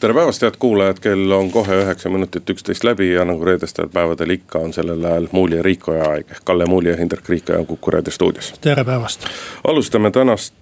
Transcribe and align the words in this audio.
tere 0.00 0.14
päevast, 0.14 0.42
head 0.42 0.54
kuulajad, 0.58 0.98
kell 1.02 1.32
on 1.32 1.50
kohe 1.50 1.74
üheksa 1.82 2.10
minutit 2.10 2.50
üksteist 2.50 2.84
läbi 2.86 3.08
ja 3.10 3.24
nagu 3.26 3.44
reedestel 3.44 3.88
päevadel 3.90 4.30
ikka 4.30 4.58
on 4.58 4.72
sellel 4.72 5.04
ajal 5.04 5.26
Muuli 5.32 5.56
ja 5.56 5.62
Riikoja 5.62 6.10
aeg 6.10 6.30
ehk 6.30 6.44
Kalle 6.44 6.66
Muuli 6.66 6.92
ja 6.92 6.96
Hindrek 6.96 7.28
Riikoja 7.28 7.58
on 7.58 7.66
Kuku 7.66 7.90
raadio 7.90 8.12
stuudios. 8.14 8.52
tere 8.60 8.84
päevast. 8.84 9.26
alustame 9.64 10.10
tänast 10.10 10.54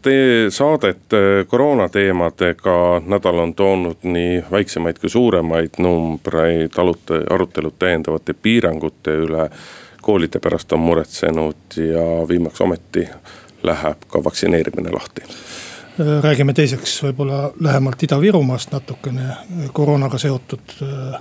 saadet 0.48 1.16
koroona 1.48 1.88
teemadega, 1.88 3.02
nädal 3.06 3.38
on 3.38 3.54
toonud 3.54 3.96
nii 4.02 4.44
väiksemaid 4.50 4.98
kui 4.98 5.10
suuremaid 5.10 5.76
numbreid, 5.78 6.72
arutelud 7.30 7.76
täiendavate 7.78 8.32
piirangute 8.32 9.18
üle. 9.26 9.50
koolide 10.00 10.38
pärast 10.38 10.72
on 10.72 10.80
muretsenud 10.80 11.76
ja 11.76 12.28
viimaks 12.28 12.60
ometi 12.60 13.08
läheb 13.62 14.08
ka 14.08 14.24
vaktsineerimine 14.24 14.90
lahti 14.90 15.22
räägime 15.98 16.52
teiseks 16.52 17.02
võib-olla 17.02 17.50
lähemalt 17.60 18.02
Ida-Virumaast 18.02 18.72
natukene 18.72 19.36
koroonaga 19.72 20.18
seotud 20.18 20.74
äh, 20.82 21.20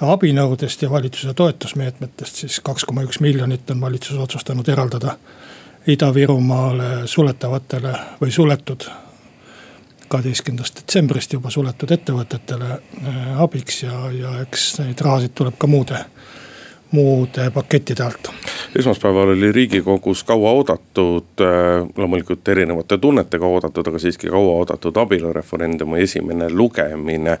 abinõudest 0.00 0.82
ja 0.82 0.90
valitsuse 0.90 1.34
toetusmeetmetest, 1.34 2.42
siis 2.42 2.60
kaks 2.64 2.84
koma 2.84 3.04
üks 3.06 3.20
miljonit 3.20 3.70
on 3.70 3.80
valitsus 3.80 4.18
otsustanud 4.18 4.68
eraldada 4.68 5.16
Ida-Virumaale 5.86 7.06
suletavatele 7.06 7.94
või 8.20 8.32
suletud. 8.32 8.90
kaheteistkümnendast 10.10 10.76
detsembrist 10.76 11.32
juba 11.32 11.50
suletud 11.50 11.90
ettevõtetele 11.90 12.70
äh, 12.70 13.42
abiks 13.42 13.82
ja, 13.82 14.10
ja 14.10 14.40
eks 14.40 14.78
neid 14.78 15.00
rahasid 15.00 15.34
tuleb 15.34 15.58
ka 15.58 15.66
muude 15.66 16.04
muude 16.90 17.50
pakettide 17.50 18.02
alt. 18.02 18.30
Esmaspäeval 18.78 19.28
oli 19.28 19.52
riigikogus 19.52 20.24
kauaoodatud, 20.24 21.24
äh, 21.40 21.88
loomulikult 21.96 22.48
erinevate 22.48 22.98
tunnetega 22.98 23.46
oodatud, 23.46 23.86
aga 23.86 23.98
siiski 23.98 24.28
kauaoodatud 24.28 24.96
abielureferendumi 24.96 26.00
esimene 26.00 26.50
lugemine. 26.50 27.38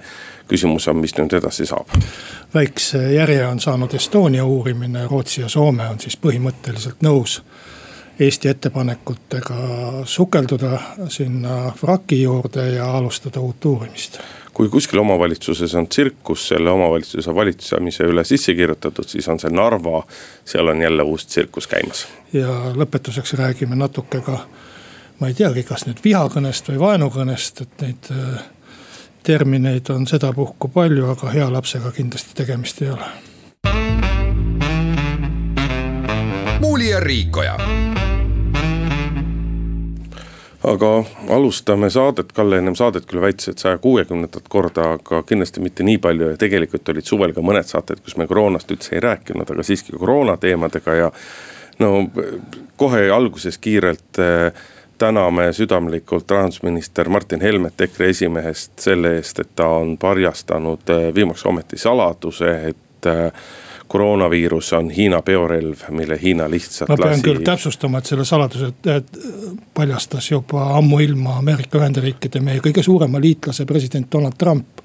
küsimus 0.48 0.88
on, 0.88 0.96
mis 0.96 1.14
nüüd 1.14 1.32
edasi 1.38 1.66
saab? 1.66 1.88
väikse 2.54 3.12
järje 3.12 3.46
on 3.46 3.60
saanud 3.60 3.94
Estonia 3.94 4.44
uurimine, 4.44 5.06
Rootsi 5.10 5.40
ja 5.40 5.48
Soome 5.48 5.88
on 5.88 6.00
siis 6.00 6.18
põhimõtteliselt 6.18 7.02
nõus 7.02 7.42
Eesti 8.20 8.48
ettepanekutega 8.48 9.54
sukelduda 10.04 10.78
sinna 11.08 11.72
vraki 11.82 12.22
juurde 12.22 12.66
ja 12.68 12.90
alustada 12.96 13.40
uut 13.40 13.64
uurimist 13.64 14.18
kui 14.60 14.68
kuskil 14.68 14.98
omavalitsuses 14.98 15.74
on 15.74 15.86
tsirkus 15.88 16.48
selle 16.48 16.70
omavalitsuse 16.70 17.34
valitsemise 17.34 18.04
üle 18.04 18.24
sisse 18.28 18.52
kirjutatud, 18.54 19.08
siis 19.08 19.28
on 19.32 19.40
see 19.40 19.48
Narva. 19.50 20.02
seal 20.44 20.68
on 20.68 20.82
jälle 20.82 21.02
uus 21.02 21.26
tsirkus 21.26 21.66
käimas. 21.66 22.06
ja 22.32 22.48
lõpetuseks 22.76 23.32
räägime 23.40 23.76
natuke 23.76 24.20
ka, 24.20 24.38
ma 25.20 25.28
ei 25.28 25.34
teagi, 25.34 25.62
kas 25.62 25.86
nüüd 25.88 26.04
vihakõnest 26.04 26.68
või 26.68 26.80
vaenukõnest, 26.82 27.62
et 27.64 27.86
neid 27.86 28.10
äh, 28.12 28.42
termineid 29.22 29.88
on 29.88 30.04
sedapuhku 30.06 30.68
palju, 30.68 31.08
aga 31.08 31.32
hea 31.32 31.48
lapsega 31.52 31.92
kindlasti 31.96 32.36
tegemist 32.44 32.82
ei 32.82 32.90
ole. 32.90 33.08
muuli 36.60 36.90
ja 36.90 37.00
Riikoja 37.00 37.56
aga 40.64 41.04
alustame 41.28 41.90
saadet, 41.90 42.32
Kalle 42.32 42.58
ennem 42.60 42.76
saadet 42.76 43.06
küll 43.08 43.22
väitis, 43.22 43.48
et 43.48 43.62
saja 43.62 43.78
kuuekümnendat 43.78 44.48
korda, 44.48 44.94
aga 44.98 45.22
kindlasti 45.26 45.62
mitte 45.64 45.86
nii 45.86 45.98
palju 46.02 46.32
ja 46.32 46.40
tegelikult 46.40 46.88
olid 46.92 47.06
suvel 47.08 47.32
ka 47.36 47.44
mõned 47.44 47.68
saated, 47.68 48.02
kus 48.04 48.18
me 48.20 48.28
koroonast 48.28 48.70
üldse 48.72 48.96
ei 48.96 49.04
rääkinud, 49.04 49.48
aga 49.48 49.64
siiski 49.64 49.96
koroona 49.96 50.36
teemadega 50.40 50.98
ja. 50.98 51.08
no 51.80 51.94
kohe 52.76 53.06
alguses 53.10 53.58
kiirelt 53.58 54.20
eh, 54.20 54.52
täname 55.00 55.52
südamlikult 55.56 56.30
rahandusminister 56.30 57.08
Martin 57.08 57.40
Helmet 57.40 57.80
EKRE 57.80 58.10
esimehest 58.12 58.84
selle 58.84 59.16
eest, 59.16 59.40
et 59.40 59.56
ta 59.56 59.68
on 59.80 59.96
paljastanud 59.98 60.92
eh, 60.92 61.08
viimaks 61.14 61.46
ometi 61.48 61.80
saladuse, 61.80 62.52
et 62.74 63.08
eh, 63.08 63.32
koroonaviirus 63.90 64.72
on 64.78 64.90
Hiina 64.90 65.22
peorelv, 65.22 65.80
mille 65.90 66.18
Hiina 66.22 66.50
lihtsalt 66.50 66.92
ma 66.92 66.96
pean 66.96 67.10
lasi... 67.10 67.24
küll 67.26 67.42
täpsustama, 67.46 67.98
et 67.98 68.10
selle 68.12 68.24
saladuse 68.24 68.70
paljastas 69.74 70.30
juba 70.30 70.68
ammuilma 70.78 71.40
Ameerika 71.40 71.80
Ühendriikide, 71.80 72.42
meie 72.44 72.62
kõige 72.62 72.84
suurema 72.86 73.18
liitlase 73.20 73.66
president 73.66 74.06
Donald 74.12 74.38
Trump 74.38 74.84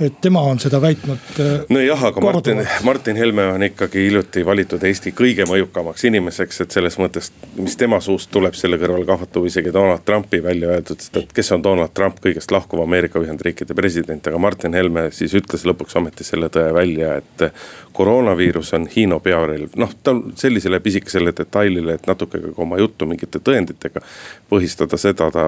et 0.00 0.20
tema 0.20 0.40
on 0.40 0.58
seda 0.58 0.80
väitnud. 0.82 1.18
Äh, 1.40 1.60
nojah, 1.68 2.04
aga 2.04 2.20
Martin, 2.20 2.62
Martin 2.82 3.16
Helme 3.16 3.46
on 3.46 3.62
ikkagi 3.62 4.06
hiljuti 4.08 4.42
valitud 4.46 4.82
Eesti 4.82 5.12
kõige 5.14 5.46
mõjukamaks 5.46 6.04
inimeseks, 6.08 6.60
et 6.64 6.74
selles 6.74 6.98
mõttes, 6.98 7.30
mis 7.56 7.76
tema 7.78 8.00
suust 8.02 8.30
tuleb, 8.34 8.56
selle 8.58 8.78
kõrval 8.82 9.06
kahvatub 9.06 9.46
isegi 9.46 9.72
Donald 9.72 10.02
Trumpi 10.04 10.42
välja 10.42 10.72
öeldud, 10.74 10.98
sest 10.98 11.20
et 11.20 11.32
kes 11.36 11.52
on 11.54 11.62
Donald 11.62 11.94
Trump, 11.94 12.18
kõigest 12.24 12.50
lahkuv 12.50 12.82
Ameerika 12.82 13.22
Ühendriikide 13.22 13.76
president, 13.78 14.26
aga 14.26 14.42
Martin 14.42 14.74
Helme 14.74 15.06
siis 15.14 15.34
ütles 15.38 15.66
lõpuks 15.68 15.94
ometi 16.00 16.26
selle 16.26 16.50
tõe 16.50 16.74
välja, 16.74 17.16
et. 17.22 17.48
koroonaviirus 17.94 18.72
on 18.74 18.88
Hiina 18.90 19.20
pearelv, 19.22 19.76
noh 19.78 19.90
ta 20.02 20.16
sellisele 20.34 20.80
pisikesele 20.82 21.30
detailile, 21.30 21.94
et 21.94 22.08
natuke 22.10 22.40
ka 22.42 22.50
oma 22.62 22.78
juttu 22.80 23.06
mingite 23.06 23.38
tõenditega 23.38 24.02
põhistada 24.50 24.98
seda 24.98 25.30
ta, 25.30 25.44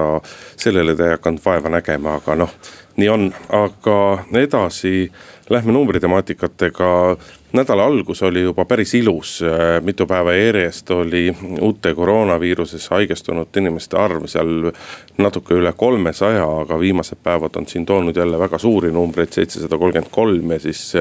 sellele 0.55 0.95
ta 0.95 1.09
ei 1.09 1.17
hakanud 1.17 1.43
vaeva 1.43 1.73
nägema, 1.75 2.15
aga 2.21 2.37
noh 2.39 2.55
nii 2.97 3.09
on, 3.09 3.33
aga 3.53 4.23
edasi 4.33 5.11
lähme 5.49 5.71
numbritemaatikaga. 5.71 7.17
nädala 7.53 7.85
algus 7.85 8.23
oli 8.23 8.41
juba 8.41 8.65
päris 8.65 8.93
ilus, 8.93 9.43
mitu 9.81 10.05
päeva 10.05 10.33
järjest 10.33 10.91
oli 10.91 11.35
uute 11.61 11.93
koroonaviirusesse 11.95 12.89
haigestunud 12.89 13.55
inimeste 13.57 13.97
arv 13.97 14.25
seal 14.27 14.71
natuke 15.17 15.55
üle 15.55 15.73
kolmesaja, 15.73 16.43
aga 16.61 16.79
viimased 16.79 17.17
päevad 17.23 17.55
on 17.55 17.67
siin 17.67 17.85
toonud 17.85 18.17
jälle 18.17 18.39
väga 18.39 18.57
suuri 18.57 18.91
numbreid, 18.91 19.31
seitsesada 19.31 19.77
kolmkümmend 19.77 20.11
kolm 20.11 20.51
ja 20.51 20.59
siis 20.59 20.93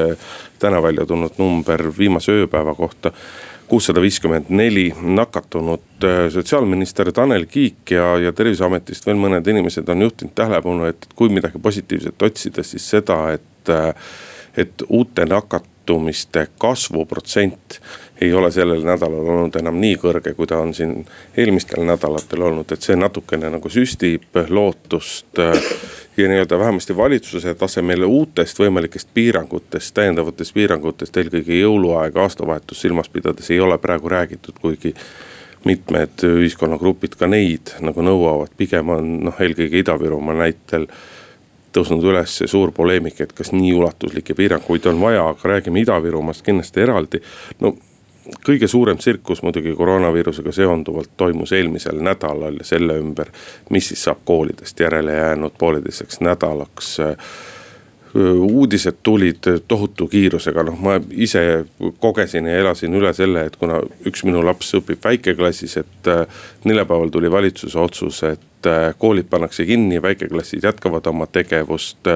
täna 0.59 0.83
välja 0.83 1.07
tulnud 1.07 1.35
number 1.39 1.91
viimase 1.99 2.33
ööpäeva 2.33 2.75
kohta 2.75 3.13
kuussada 3.69 4.01
viiskümmend 4.01 4.47
neli 4.49 4.95
nakatunut. 5.01 5.83
Äh, 6.05 6.31
sotsiaalminister 6.33 7.13
Tanel 7.13 7.47
Kiik 7.47 7.91
ja, 7.91 8.19
ja 8.19 8.33
terviseametist 8.33 9.07
veel 9.07 9.19
mõned 9.21 9.47
inimesed 9.51 9.89
on 9.89 10.07
juhtinud 10.07 10.35
tähelepanu, 10.39 10.91
et 10.91 11.09
kui 11.15 11.33
midagi 11.33 11.59
positiivset 11.63 12.23
otsida, 12.23 12.65
siis 12.67 12.91
seda, 12.91 13.21
et, 13.35 13.73
äh, 13.73 14.13
et 14.57 14.87
uute 14.89 15.27
nakatumiste 15.27 16.47
kasvuprotsent 16.59 17.81
ei 18.21 18.33
ole 18.33 18.51
sellel 18.53 18.85
nädalal 18.87 19.29
olnud 19.35 19.57
enam 19.61 19.77
nii 19.81 19.99
kõrge, 20.01 20.33
kui 20.37 20.49
ta 20.49 20.63
on 20.63 20.73
siin 20.75 21.03
eelmistel 21.37 21.85
nädalatel 21.85 22.47
olnud, 22.49 22.73
et 22.73 22.83
see 22.83 22.97
natukene 22.97 23.51
nagu 23.53 23.73
süstib 23.73 24.41
lootust 24.49 25.43
äh, 25.43 25.73
ja 26.17 26.29
nii-öelda 26.29 26.59
vähemasti 26.59 26.97
valitsuse 26.97 27.55
tasemel 27.55 28.03
uutest 28.03 28.59
võimalikest 28.59 29.09
piirangutest, 29.15 29.95
täiendavatest 29.95 30.55
piirangutest, 30.55 31.17
eelkõige 31.17 31.61
jõuluaeg, 31.61 32.17
aastavahetust 32.17 32.87
silmas 32.87 33.09
pidades 33.13 33.51
ei 33.51 33.61
ole 33.61 33.79
praegu 33.79 34.09
räägitud, 34.09 34.57
kuigi 34.61 34.95
mitmed 35.65 36.25
ühiskonnagrupid 36.25 37.19
ka 37.19 37.29
neid 37.29 37.75
nagu 37.85 38.05
nõuavad, 38.05 38.55
pigem 38.57 38.95
on 38.95 39.13
noh, 39.29 39.41
eelkõige 39.41 39.83
Ida-Virumaa 39.83 40.39
näitel 40.39 40.87
tõusnud 41.77 42.05
üles 42.09 42.39
see 42.39 42.49
suur 42.49 42.73
poleemika, 42.73 43.27
et 43.27 43.35
kas 43.37 43.53
nii 43.53 43.75
ulatuslikke 43.77 44.35
piiranguid 44.39 44.87
on 44.89 45.01
vaja, 45.01 45.27
aga 45.35 45.53
räägime 45.53 45.83
Ida-Virumaast 45.85 46.47
kindlasti 46.47 46.81
eraldi. 46.87 47.21
no 47.61 47.75
kõige 48.47 48.69
suurem 48.69 48.99
tsirkus 48.99 49.43
muidugi 49.43 49.75
koroonaviirusega 49.77 50.53
seonduvalt 50.53 51.11
toimus 51.17 51.53
eelmisel 51.53 52.01
nädalal 52.03 52.59
ja 52.61 52.65
selle 52.65 52.99
ümber, 52.99 53.31
mis 53.71 53.89
siis 53.93 54.05
saab 54.09 54.25
koolidest 54.25 54.81
järele 54.81 55.13
jäänud 55.13 55.55
pooleteiseks 55.59 56.21
nädalaks. 56.21 56.97
Uudised 58.41 59.03
tulid 59.03 59.45
tohutu 59.69 60.07
kiirusega, 60.09 60.63
noh, 60.65 60.79
ma 60.81 60.95
ise 61.11 61.67
kogesin 62.01 62.47
ja 62.49 62.63
elasin 62.63 62.95
üle 62.97 63.11
selle, 63.13 63.43
et 63.45 63.59
kuna 63.61 63.83
üks 64.09 64.25
minu 64.25 64.41
laps 64.47 64.73
õpib 64.79 65.05
väikeklassis, 65.05 65.77
et 65.83 66.09
neljapäeval 66.65 67.13
tuli 67.13 67.31
valitsuse 67.31 67.79
otsus, 67.79 68.23
et 68.25 68.71
koolid 68.99 69.29
pannakse 69.29 69.67
kinni, 69.69 70.01
väikeklassid 70.03 70.65
jätkavad 70.65 71.07
oma 71.13 71.27
tegevust 71.29 72.09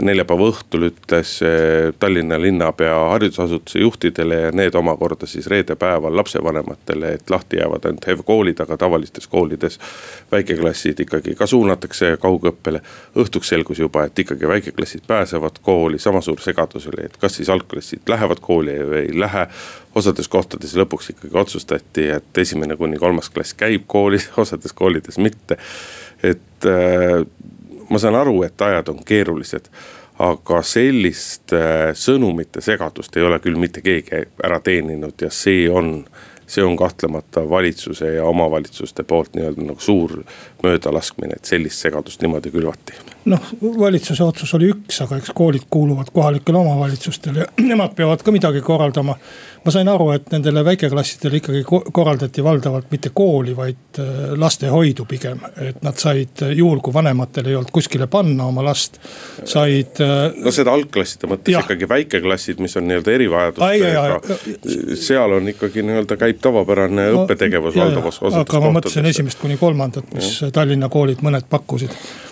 neljapäeva 0.00 0.46
õhtul 0.48 0.86
ütles 0.88 1.34
eh, 1.44 1.90
Tallinna 2.00 2.38
linnapea 2.40 2.94
haridusasutuse 3.12 3.82
juhtidele 3.82 4.38
ja 4.46 4.52
need 4.56 4.74
omakorda 4.78 5.26
siis 5.28 5.46
reede 5.52 5.76
päeval 5.76 6.16
lapsevanematele, 6.16 7.12
et 7.18 7.30
lahti 7.30 7.60
jäävad 7.60 7.88
ainult 7.88 8.06
HEV-koolid, 8.08 8.62
aga 8.64 8.78
tavalistes 8.80 9.28
koolides 9.28 9.78
väikeklassid 10.32 11.04
ikkagi 11.04 11.36
ka 11.36 11.46
suunatakse 11.46 12.16
kaugõppele. 12.22 12.80
õhtuks 13.16 13.52
selgus 13.52 13.82
juba, 13.84 14.06
et 14.08 14.18
ikkagi 14.18 14.48
väikeklassid 14.48 15.04
pääsevad 15.06 15.60
kooli, 15.62 15.98
sama 15.98 16.20
suur 16.24 16.40
segadus 16.40 16.88
oli, 16.88 17.04
et 17.04 17.16
kas 17.20 17.36
siis 17.36 17.50
algklassid 17.52 18.08
lähevad 18.08 18.40
kooli 18.40 18.78
või 18.80 19.04
ei 19.04 19.18
lähe. 19.18 19.46
osades 19.94 20.28
kohtades 20.28 20.72
lõpuks 20.76 21.10
ikkagi 21.12 21.36
otsustati, 21.36 22.08
et 22.08 22.38
esimene 22.38 22.76
kuni 22.76 22.96
kolmas 22.96 23.28
klass 23.30 23.54
käib 23.54 23.84
koolis, 23.86 24.30
osades 24.36 24.72
koolides 24.72 25.18
mitte. 25.18 25.56
et 26.22 26.64
äh, 26.64 27.26
ma 27.92 28.00
saan 28.00 28.16
aru, 28.16 28.40
et 28.46 28.60
ajad 28.64 28.88
on 28.88 29.02
keerulised 29.04 29.68
aga 30.22 30.60
sellist 30.66 31.54
äh, 31.56 31.92
sõnumite 31.96 32.60
segadust 32.64 33.16
ei 33.16 33.24
ole 33.26 33.38
küll 33.42 33.58
mitte 33.60 33.80
keegi 33.84 34.26
ära 34.44 34.60
teeninud 34.60 35.24
ja 35.24 35.30
see 35.32 35.66
on 35.70 35.96
see 36.52 36.64
on 36.64 36.76
kahtlemata 36.76 37.44
valitsuse 37.48 38.14
ja 38.14 38.24
omavalitsuste 38.28 39.02
poolt 39.08 39.34
nii-öelda 39.34 39.62
nagu 39.62 39.80
suur 39.80 40.18
möödalaskmine, 40.62 41.38
et 41.38 41.48
sellist 41.48 41.80
segadust 41.80 42.20
niimoodi 42.22 42.50
külvati. 42.52 42.98
Noh, 43.24 43.48
valitsuse 43.78 44.24
otsus 44.24 44.54
oli 44.56 44.68
üks, 44.72 44.98
aga 45.04 45.18
eks 45.20 45.30
koolid 45.36 45.68
kuuluvad 45.70 46.10
kohalikele 46.14 46.58
omavalitsustele 46.58 47.44
ja 47.44 47.48
nemad 47.70 47.94
peavad 47.96 48.22
ka 48.22 48.34
midagi 48.34 48.60
korraldama. 48.64 49.16
ma 49.62 49.70
sain 49.70 49.86
aru, 49.88 50.08
et 50.10 50.30
nendele 50.32 50.64
väikeklassidele 50.66 51.38
ikkagi 51.38 51.60
korraldati 51.68 52.42
valdavalt 52.42 52.88
mitte 52.90 53.12
kooli, 53.14 53.54
vaid 53.56 54.00
äh, 54.02 54.32
lastehoidu 54.38 55.04
pigem. 55.08 55.38
et 55.56 55.82
nad 55.82 55.98
said 55.98 56.42
juhul, 56.54 56.80
kui 56.82 56.94
vanematel 56.94 57.52
ei 57.52 57.54
olnud 57.56 57.70
kuskile 57.70 58.08
panna 58.10 58.48
oma 58.50 58.64
last, 58.64 58.98
said. 59.44 60.00
Äh, 60.02 60.34
no 60.42 60.50
seda 60.54 60.74
algklasside 60.74 61.30
mõttes 61.30 61.54
ja. 61.54 61.62
ikkagi 61.62 61.88
väikeklassid, 61.88 62.58
mis 62.64 62.76
on 62.76 62.88
nii-öelda 62.90 63.14
erivajadustega, 63.14 64.34
seal 64.98 65.38
on 65.38 65.54
ikkagi 65.54 65.86
nii-öelda 65.86 66.18
käib 66.18 66.42
tavapärane 66.42 67.06
no, 67.12 67.22
õppetegevus 67.22 67.78
valdavas 67.78 68.18
osas. 68.18 68.42
aga 68.42 68.64
ma 68.66 68.74
mõtlesin 68.80 69.06
esimest 69.14 69.38
kuni 69.38 69.60
kolmandat, 69.60 70.10
mis 70.16 70.34
ja. 70.42 70.50
Tallinna 70.52 70.90
koolid 70.92 71.22
mõned 71.22 71.46
pakkusid 71.50 71.94
äh, 71.94 72.31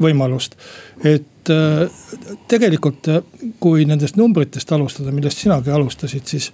võimalust. 0.00 0.56
et 1.04 1.50
äh, 1.50 1.88
tegelikult, 2.48 3.08
äh, 3.08 3.22
kui 3.60 3.84
nendest 3.88 4.16
numbritest 4.16 4.72
alustada, 4.72 5.12
millest 5.12 5.44
sinagi 5.44 5.70
alustasid, 5.70 6.26
siis 6.26 6.52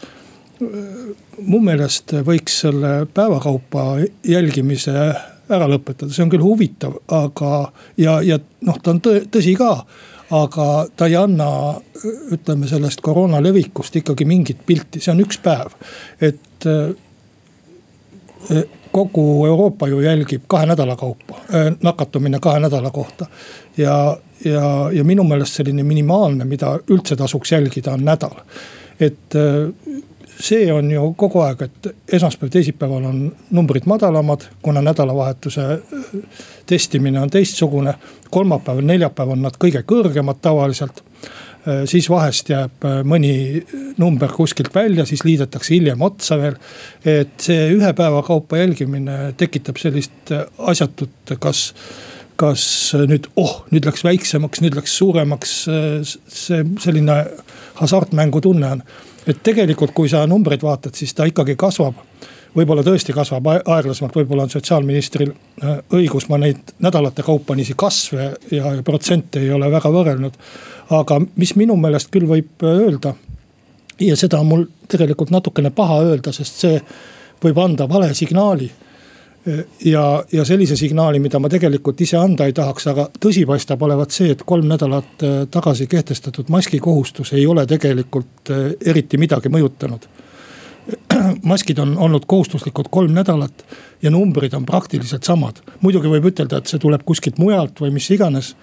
mu 1.40 1.56
meelest 1.64 2.12
võiks 2.26 2.58
selle 2.66 3.06
päevakaupa 3.14 3.84
jälgimise 4.28 4.92
ära 5.50 5.68
lõpetada, 5.70 6.12
see 6.12 6.26
on 6.26 6.32
küll 6.32 6.44
huvitav, 6.44 6.98
aga 7.16 7.70
ja, 7.96 8.18
ja 8.20 8.36
noh, 8.66 8.76
ta 8.82 8.92
on 8.92 9.00
tõsi 9.00 9.54
ka 9.56 9.70
aga 10.36 10.66
ta 10.96 11.08
ei 11.10 11.16
anna, 11.18 11.48
ütleme 12.34 12.68
sellest 12.70 13.00
koroona 13.02 13.40
levikust 13.42 13.96
ikkagi 13.98 14.26
mingit 14.28 14.60
pilti, 14.66 15.00
see 15.02 15.14
on 15.14 15.24
üks 15.24 15.40
päev. 15.42 15.74
et 16.20 16.68
kogu 18.92 19.46
Euroopa 19.46 19.88
ju 19.88 20.00
jälgib 20.00 20.42
kahe 20.46 20.66
nädala 20.66 20.96
kaupa, 20.96 21.34
äh, 21.54 21.72
nakatumine 21.82 22.38
kahe 22.40 22.60
nädala 22.60 22.90
kohta. 22.90 23.26
ja, 23.76 24.16
ja, 24.44 24.90
ja 24.92 25.04
minu 25.04 25.24
meelest 25.24 25.54
selline 25.54 25.82
minimaalne, 25.82 26.44
mida 26.44 26.78
üldse 26.90 27.16
tasuks 27.16 27.52
jälgida, 27.52 27.92
on 27.92 28.04
nädal. 28.04 28.40
et 29.00 29.34
äh, 29.34 29.94
see 30.40 30.72
on 30.72 30.90
ju 30.90 31.12
kogu 31.16 31.40
aeg, 31.40 31.62
et 31.62 31.94
esmaspäev, 32.12 32.50
teisipäeval 32.50 33.04
on 33.04 33.32
numbrid 33.50 33.86
madalamad, 33.86 34.48
kuna 34.62 34.82
nädalavahetuse 34.82 35.62
äh, 35.72 35.80
testimine 36.66 37.20
on 37.20 37.30
teistsugune. 37.30 37.94
kolmapäeval, 38.30 38.84
neljapäeval 38.84 39.32
on 39.32 39.42
nad 39.42 39.56
kõige 39.58 39.82
kõrgemad 39.82 40.42
tavaliselt 40.42 41.02
siis 41.88 42.08
vahest 42.10 42.50
jääb 42.52 42.86
äh, 42.88 43.00
mõni 43.06 43.32
number 44.00 44.32
kuskilt 44.32 44.74
välja, 44.74 45.04
siis 45.08 45.24
liidetakse 45.26 45.74
hiljem 45.74 46.00
otsa 46.02 46.38
veel. 46.40 46.56
et 47.04 47.36
see 47.40 47.68
ühe 47.74 47.92
päeva 47.96 48.22
kaupa 48.26 48.60
jälgimine 48.62 49.34
tekitab 49.36 49.80
sellist 49.80 50.32
äh, 50.32 50.46
asjatut, 50.58 51.36
kas 51.38 51.72
kas 52.40 52.62
nüüd, 52.96 53.26
oh 53.36 53.66
nüüd 53.68 53.84
läks 53.84 54.00
väiksemaks, 54.00 54.62
nüüd 54.64 54.72
läks 54.78 54.94
suuremaks, 54.96 55.50
see 56.32 56.60
selline 56.80 57.16
hasartmängu 57.76 58.40
tunne 58.40 58.70
on. 58.78 58.80
et 59.28 59.42
tegelikult, 59.44 59.92
kui 59.92 60.08
sa 60.08 60.24
numbreid 60.26 60.64
vaatad, 60.64 60.96
siis 60.96 61.12
ta 61.12 61.26
ikkagi 61.28 61.58
kasvab 61.60 62.00
võib-olla 62.56 62.82
tõesti 62.82 63.14
kasvab 63.14 63.46
aeglasemalt, 63.52 64.16
võib-olla 64.16 64.46
on 64.46 64.50
sotsiaalministril 64.50 65.30
õigus, 65.94 66.26
ma 66.28 66.38
neid 66.42 66.74
nädalate 66.82 67.22
kaupa 67.22 67.54
niiviisi 67.54 67.76
kasve 67.78 68.32
ja 68.50 68.72
protsente 68.84 69.40
ei 69.40 69.52
ole 69.54 69.70
väga 69.70 69.92
võrrelnud 69.94 70.38
aga 70.90 71.20
mis 71.38 71.54
minu 71.58 71.76
meelest 71.78 72.10
küll 72.12 72.26
võib 72.28 72.64
öelda 72.66 73.14
ja 74.00 74.16
seda 74.18 74.40
on 74.40 74.48
mul 74.50 74.68
tegelikult 74.90 75.30
natukene 75.30 75.70
paha 75.74 76.00
öelda, 76.08 76.32
sest 76.34 76.62
see 76.64 76.78
võib 77.44 77.58
anda 77.62 77.88
vale 77.88 78.12
signaali. 78.14 78.70
ja, 79.84 80.02
ja 80.32 80.44
sellise 80.44 80.76
signaali, 80.76 81.18
mida 81.18 81.38
ma 81.40 81.48
tegelikult 81.48 82.00
ise 82.00 82.18
anda 82.18 82.44
ei 82.46 82.52
tahaks, 82.52 82.86
aga 82.92 83.06
tõsi 83.20 83.46
paistab 83.48 83.82
olevat 83.82 84.12
see, 84.12 84.34
et 84.34 84.42
kolm 84.44 84.66
nädalat 84.68 85.22
äh, 85.24 85.36
tagasi 85.50 85.86
kehtestatud 85.86 86.50
maskikohustus 86.52 87.32
ei 87.32 87.46
ole 87.46 87.64
tegelikult 87.66 88.50
äh, 88.50 88.74
eriti 88.84 89.16
midagi 89.16 89.48
mõjutanud. 89.48 90.04
maskid 91.52 91.78
on 91.78 91.96
olnud 91.98 92.26
kohustuslikud 92.26 92.90
kolm 92.90 93.14
nädalat 93.14 93.64
ja 94.02 94.10
numbrid 94.10 94.54
on 94.54 94.66
praktiliselt 94.66 95.24
samad. 95.24 95.62
muidugi 95.80 96.08
võib 96.08 96.30
ütelda, 96.32 96.60
et 96.60 96.70
see 96.70 96.80
tuleb 96.82 97.04
kuskilt 97.06 97.38
mujalt 97.38 97.80
või 97.80 97.92
mis 97.94 98.10
iganes 98.10 98.54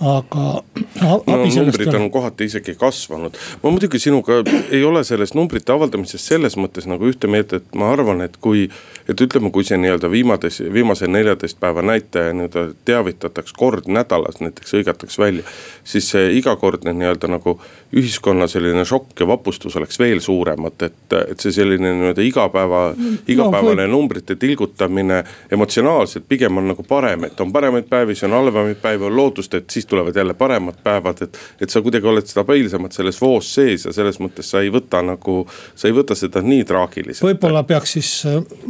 aga. 0.00 0.62
no 1.26 1.38
numbrid 1.44 1.94
on 1.94 2.10
kohati 2.10 2.48
isegi 2.50 2.74
kasvanud. 2.78 3.38
ma 3.62 3.70
muidugi 3.70 3.98
sinuga 3.98 4.42
ei 4.70 4.84
ole 4.84 5.04
selles 5.04 5.34
numbrite 5.34 5.72
avaldamises 5.72 6.26
selles 6.26 6.58
mõttes 6.60 6.88
nagu 6.90 7.06
ühte 7.10 7.30
meelt, 7.30 7.52
et 7.52 7.74
ma 7.74 7.92
arvan, 7.94 8.24
et 8.26 8.36
kui. 8.40 8.68
Et 9.08 9.20
ütleme, 9.20 9.50
kui 9.52 9.64
see 9.66 9.78
nii-öelda 9.80 10.08
viimades, 10.10 10.60
viimase 10.72 11.08
neljateist 11.10 11.58
päeva 11.60 11.82
näitaja 11.84 12.32
nii-öelda 12.32 12.64
teavitataks 12.88 13.52
kord 13.56 13.88
nädalas 13.92 14.40
näiteks 14.40 14.76
hõigataks 14.78 15.18
välja. 15.18 15.42
siis 15.84 16.08
see 16.10 16.32
igakordne 16.38 16.92
nii-öelda 16.96 17.28
nagu 17.28 17.58
ühiskonna 17.94 18.48
selline 18.50 18.84
šokk 18.88 19.20
ja 19.20 19.26
vapustus 19.28 19.76
oleks 19.76 19.98
veel 19.98 20.20
suuremad, 20.24 20.82
et, 20.82 21.16
et 21.28 21.40
see 21.40 21.52
selline 21.52 21.92
nii-öelda 21.94 22.24
igapäeva, 22.24 22.82
igapäevane 23.28 23.86
no, 23.86 23.98
numbrite 23.98 24.36
tilgutamine 24.40 25.22
emotsionaalselt 25.52 26.24
pigem 26.28 26.58
on 26.58 26.72
nagu 26.72 26.86
parem, 26.88 27.28
et 27.28 27.40
on 27.40 27.52
paremaid 27.52 27.88
päevi, 27.90 28.16
siis 28.16 28.28
on 28.28 28.38
halvemaid 28.38 28.80
päevi, 28.82 29.04
on 29.04 29.16
lootust, 29.16 29.54
et 29.54 29.70
siis 29.70 29.86
tulevad 29.86 30.16
jälle 30.16 30.34
paremad 30.34 30.80
päevad, 30.82 31.22
et. 31.22 31.38
et 31.60 31.70
sa 31.70 31.82
kuidagi 31.82 32.06
oled 32.06 32.26
stabiilsemalt 32.26 32.92
selles 32.92 33.20
voos 33.20 33.48
sees 33.54 33.84
ja 33.84 33.92
selles 33.92 34.18
mõttes 34.22 34.48
sa 34.50 34.62
ei 34.64 34.72
võta 34.72 35.02
nagu, 35.04 35.42
sa 35.74 35.88
ei 35.88 35.94
võta 35.96 36.16
seda 36.18 36.42
nii 36.42 36.64
traagiliselt. 36.68 37.26
võib-olla 37.28 37.64
peaks 37.68 37.96
siis, 37.98 38.10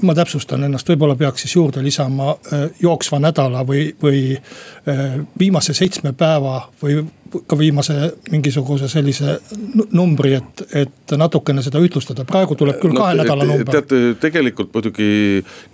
ma 0.02 0.14
täpsustan 0.24 0.64
ennast, 0.64 0.88
võib-olla 0.88 1.16
peaks 1.20 1.44
siis 1.44 1.56
juurde 1.56 1.82
lisama 1.84 2.32
äh, 2.32 2.64
jooksva 2.82 3.20
nädala 3.22 3.64
või, 3.68 3.90
või 4.02 4.22
äh, 4.34 5.20
viimase 5.38 5.76
seitsme 5.76 6.14
päeva 6.16 6.62
või 6.82 7.02
ka 7.46 7.58
viimase 7.58 7.94
mingisuguse 8.30 8.88
sellise 8.88 9.40
numbri, 9.92 10.34
et, 10.38 10.62
et 10.74 11.14
natukene 11.18 11.62
seda 11.66 11.80
ühtlustada, 11.82 12.22
praegu 12.28 12.54
tuleb 12.58 12.78
küll 12.82 12.94
no, 12.94 13.00
kahe 13.02 13.16
nädala 13.18 13.46
number. 13.48 13.72
teate, 13.74 14.00
tegelikult 14.22 14.70
muidugi 14.74 15.08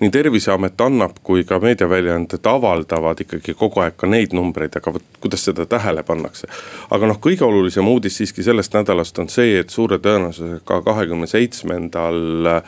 nii 0.00 0.12
terviseamet 0.14 0.80
annab 0.80 1.18
kui 1.26 1.44
ka 1.48 1.60
meediaväljaanded 1.60 2.48
avaldavad 2.52 3.20
ikkagi 3.26 3.54
kogu 3.58 3.84
aeg 3.84 3.98
ka 4.00 4.08
neid 4.08 4.32
numbreid, 4.36 4.76
aga 4.80 4.94
vot 4.96 5.20
kuidas 5.20 5.44
seda 5.50 5.66
tähele 5.68 6.02
pannakse. 6.06 6.48
aga 6.90 7.10
noh, 7.12 7.20
kõige 7.20 7.44
olulisem 7.44 7.88
uudis 7.88 8.16
siiski 8.22 8.46
sellest 8.46 8.74
nädalast 8.76 9.18
on 9.20 9.28
see, 9.28 9.58
et 9.60 9.70
suure 9.70 10.00
tõenäosusega 10.00 10.80
kahekümne 10.86 11.28
seitsmendal 11.28 12.62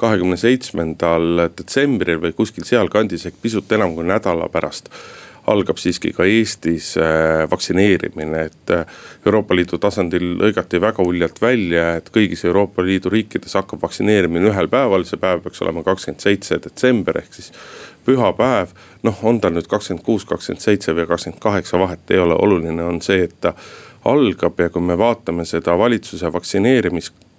kahekümne 0.00 0.36
seitsmendal 0.40 1.48
detsembril 1.58 2.20
või 2.22 2.32
kuskil 2.36 2.66
sealkandis 2.68 3.26
ehk 3.26 3.38
pisut 3.42 3.72
enam 3.72 3.94
kui 3.96 4.06
nädala 4.08 4.48
pärast 4.52 4.90
algab 5.50 5.78
siiski 5.80 6.12
ka 6.16 6.24
Eestis 6.28 6.94
äh, 6.96 7.44
vaktsineerimine, 7.50 8.44
et 8.48 8.70
äh, 8.72 8.84
Euroopa 9.26 9.56
Liidu 9.56 9.78
tasandil 9.80 10.24
lõigati 10.40 10.80
väga 10.80 11.04
uljalt 11.04 11.40
välja, 11.42 11.90
et 11.98 12.08
kõigis 12.14 12.46
Euroopa 12.48 12.84
Liidu 12.84 13.12
riikides 13.12 13.56
hakkab 13.58 13.82
vaktsineerimine 13.84 14.48
ühel 14.52 14.70
päeval, 14.72 15.04
see 15.08 15.20
päev 15.20 15.44
peaks 15.44 15.60
olema 15.64 15.84
kakskümmend 15.84 16.24
seitse 16.24 16.60
detsember 16.64 17.20
ehk 17.20 17.36
siis 17.36 17.52
pühapäev. 18.06 18.72
noh, 19.04 19.20
on 19.22 19.40
ta 19.40 19.50
nüüd 19.52 19.68
kakskümmend 19.68 20.04
kuus, 20.04 20.24
kakskümmend 20.28 20.64
seitse 20.64 20.96
või 20.96 21.08
kakskümmend 21.10 21.42
kaheksa, 21.42 21.78
vahet 21.78 22.10
ei 22.10 22.22
ole, 22.24 22.38
oluline 22.40 22.84
on 22.84 23.02
see, 23.04 23.28
et 23.28 23.36
ta 23.40 23.52
algab 24.08 24.60
ja 24.60 24.70
kui 24.72 24.82
me 24.84 24.96
vaatame 24.98 25.44
seda 25.48 25.76
valitsuse 25.78 26.32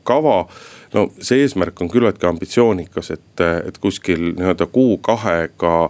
vaktsineerimiskava 0.05 0.47
no 0.93 1.09
see 1.19 1.41
eesmärk 1.41 1.81
on 1.81 1.89
küllaltki 1.89 2.27
ambitsioonikas, 2.27 3.11
et, 3.11 3.41
et 3.67 3.77
kuskil 3.77 4.33
nii-öelda 4.35 4.65
kuu-kahega 4.65 5.89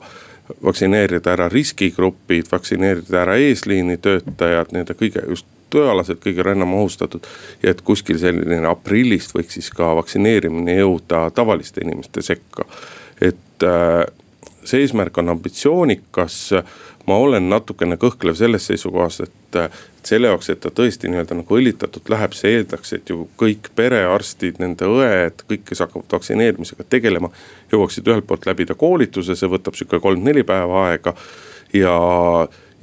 vaktsineerida 0.63 1.33
ära 1.33 1.49
riskigrupid, 1.49 2.45
vaktsineerida 2.51 3.21
ära 3.21 3.35
eesliini 3.35 3.97
töötajad, 3.97 4.71
nii-öelda 4.71 4.95
kõige 4.97 5.25
just 5.29 5.45
tööalaselt 5.69 6.21
kõige 6.23 6.45
enam 6.51 6.73
ohustatud. 6.73 7.25
ja 7.63 7.71
et 7.71 7.81
kuskil 7.81 8.17
selline 8.17 8.67
aprillist 8.67 9.35
võiks 9.35 9.57
siis 9.57 9.69
ka 9.69 9.95
vaktsineerimine 9.95 10.77
jõuda 10.77 11.29
tavaliste 11.35 11.81
inimeste 11.81 12.21
sekka. 12.21 12.65
et 13.21 13.63
äh, 13.63 14.05
see 14.65 14.81
eesmärk 14.81 15.17
on 15.17 15.29
ambitsioonikas. 15.29 16.53
Ma 17.05 17.17
olen 17.21 17.49
natukene 17.49 17.97
kõhklev 18.01 18.37
selles 18.37 18.65
seisukohas, 18.69 19.19
et, 19.25 19.57
et 19.61 20.09
selle 20.09 20.29
jaoks, 20.31 20.49
et 20.49 20.61
ta 20.63 20.71
tõesti 20.73 21.09
nii-öelda 21.11 21.37
nagu 21.39 21.57
õlitatult 21.57 22.09
läheb, 22.13 22.35
see 22.37 22.55
eeldaks, 22.57 22.93
et 22.97 23.09
ju 23.09 23.27
kõik 23.39 23.71
perearstid, 23.77 24.59
nende 24.61 24.89
õed, 24.89 25.45
kõik, 25.49 25.65
kes 25.69 25.83
hakkavad 25.85 26.17
vaktsineerimisega 26.17 26.87
tegelema. 26.89 27.31
jõuaksid 27.71 28.07
ühelt 28.09 28.27
poolt 28.27 28.45
läbida 28.49 28.77
koolituse, 28.77 29.35
see 29.35 29.49
võtab 29.51 29.77
sihuke 29.77 29.99
kolm-neli 30.01 30.45
päeva 30.47 30.87
aega 30.89 31.15
ja 31.73 31.95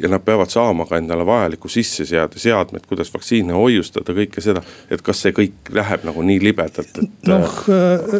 ja 0.02 0.08
nad 0.08 0.22
peavad 0.24 0.50
saama 0.50 0.86
ka 0.86 0.96
endale 0.98 1.26
vajalikku 1.26 1.68
sisseseade 1.68 2.38
seadmed, 2.42 2.86
kuidas 2.88 3.12
vaktsiine 3.14 3.54
hoiustada, 3.54 4.14
kõike 4.16 4.42
seda. 4.42 4.62
et 4.90 5.02
kas 5.02 5.22
see 5.22 5.34
kõik 5.36 5.70
läheb 5.74 6.06
nagu 6.08 6.22
nii 6.26 6.40
libedalt, 6.42 6.98
et 6.98 7.28
noh 7.30 7.54
äh,. 7.70 8.16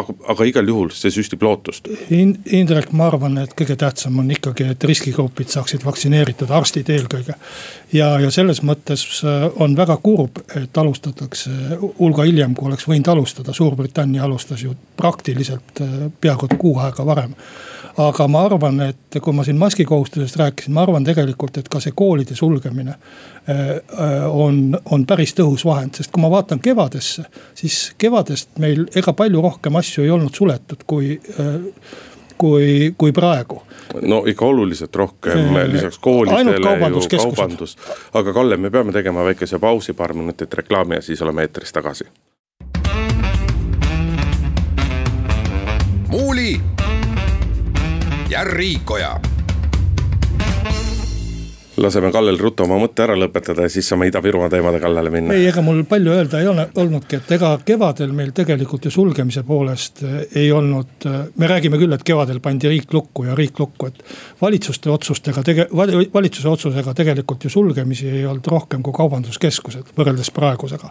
aga, 0.00 0.16
aga 0.34 0.48
igal 0.48 0.68
juhul 0.68 0.92
see 0.96 1.12
süstib 1.12 1.44
lootust 1.44 1.90
in,. 2.10 2.36
Indrek, 2.58 2.92
ma 2.96 3.08
arvan, 3.12 3.38
et 3.42 3.52
kõige 3.58 3.76
tähtsam 3.78 4.18
on 4.22 4.30
ikkagi, 4.32 4.70
et 4.72 4.84
riskigrupid 4.88 5.52
saaksid 5.52 5.84
vaktsineeritud, 5.84 6.50
arstid 6.50 6.88
eelkõige. 6.94 7.36
ja, 7.92 8.10
ja 8.20 8.30
selles 8.34 8.62
mõttes 8.64 9.04
äh, 9.24 9.48
on 9.60 9.76
väga 9.76 9.98
kurb, 10.02 10.42
et 10.56 10.78
alustatakse 10.78 11.50
hulga 11.98 12.24
hiljem, 12.28 12.56
kui 12.56 12.72
oleks 12.72 12.88
võinud 12.88 13.12
alustada, 13.12 13.52
Suurbritannia 13.52 14.24
alustas 14.24 14.62
ju 14.64 14.74
praktiliselt 14.96 15.82
äh, 15.84 15.98
peaaegu 16.20 16.48
kuu 16.58 16.78
aega 16.80 17.06
varem 17.06 17.34
aga 17.98 18.28
ma 18.30 18.44
arvan, 18.46 18.80
et 18.88 19.18
kui 19.22 19.34
ma 19.34 19.44
siin 19.46 19.58
maskikohustusest 19.58 20.36
rääkisin, 20.38 20.74
ma 20.74 20.84
arvan 20.86 21.06
tegelikult, 21.06 21.58
et 21.58 21.68
ka 21.70 21.80
see 21.82 21.94
koolide 21.98 22.36
sulgemine 22.38 22.94
äh, 22.94 23.72
on, 24.30 24.78
on 24.90 25.06
päris 25.06 25.34
tõhus 25.38 25.64
vahend, 25.66 25.98
sest 25.98 26.12
kui 26.14 26.22
ma 26.22 26.30
vaatan 26.32 26.62
kevadesse, 26.62 27.26
siis 27.58 27.80
kevadest 27.98 28.60
meil 28.62 28.86
ega 28.96 29.14
palju 29.18 29.42
rohkem 29.42 29.80
asju 29.80 30.06
ei 30.06 30.14
olnud 30.14 30.34
suletud, 30.36 30.86
kui 30.86 31.16
äh, 31.18 31.58
kui, 32.38 32.94
kui 32.98 33.12
praegu. 33.12 33.62
no 34.02 34.22
ikka 34.26 34.46
oluliselt 34.46 34.96
rohkem 34.96 35.56
äh, 35.56 35.66
lisaks 35.72 35.98
koolidele 35.98 36.54
ju 36.54 37.18
kaubandus. 37.18 37.76
aga 38.14 38.32
Kalle, 38.32 38.56
me 38.56 38.70
peame 38.70 38.92
tegema 38.92 39.24
väikese 39.24 39.58
pausi, 39.58 39.92
paar 39.92 40.14
minutit 40.14 40.54
reklaami 40.54 40.94
ja 40.94 41.02
siis 41.02 41.22
oleme 41.22 41.42
eetris 41.42 41.72
tagasi. 41.72 42.04
muuli 46.08 46.60
ja 48.28 48.44
Riikoja 48.44 49.20
laseme 51.76 52.10
Kallel 52.12 52.38
ruttu 52.38 52.64
oma 52.64 52.76
mõtte 52.82 53.04
ära 53.04 53.14
lõpetada 53.16 53.64
ja 53.64 53.70
siis 53.70 53.86
saame 53.88 54.08
Ida-Virumaa 54.10 54.50
teemade 54.50 54.80
kallale 54.82 55.12
minna. 55.14 55.34
ei, 55.34 55.46
ega 55.46 55.62
mul 55.62 55.84
palju 55.88 56.10
öelda 56.12 56.40
ei 56.42 56.48
ole 56.50 56.64
olnudki, 56.74 57.20
et 57.20 57.30
ega 57.38 57.52
kevadel 57.64 58.12
meil 58.18 58.32
tegelikult 58.34 58.88
ju 58.88 58.92
sulgemise 58.92 59.44
poolest 59.46 60.02
eh, 60.02 60.18
ei 60.42 60.50
olnud. 60.52 61.06
Eh, 61.06 61.20
me 61.38 61.50
räägime 61.50 61.78
küll, 61.78 61.94
et 61.94 62.04
kevadel 62.04 62.42
pandi 62.44 62.68
riik 62.68 62.92
lukku 62.92 63.28
ja 63.28 63.38
riik 63.38 63.62
lukku, 63.62 63.92
et 63.92 64.02
valitsuste 64.42 64.90
otsustega 64.90 65.46
tege-, 65.46 65.68
valitsuse 65.72 66.50
otsusega 66.50 66.94
tegelikult 66.98 67.46
ju 67.46 67.54
sulgemisi 67.54 68.10
ei 68.10 68.26
olnud 68.26 68.50
rohkem 68.50 68.82
kui 68.82 68.96
kaubanduskeskused 68.98 69.94
võrreldes 69.96 70.34
praegusega 70.34 70.90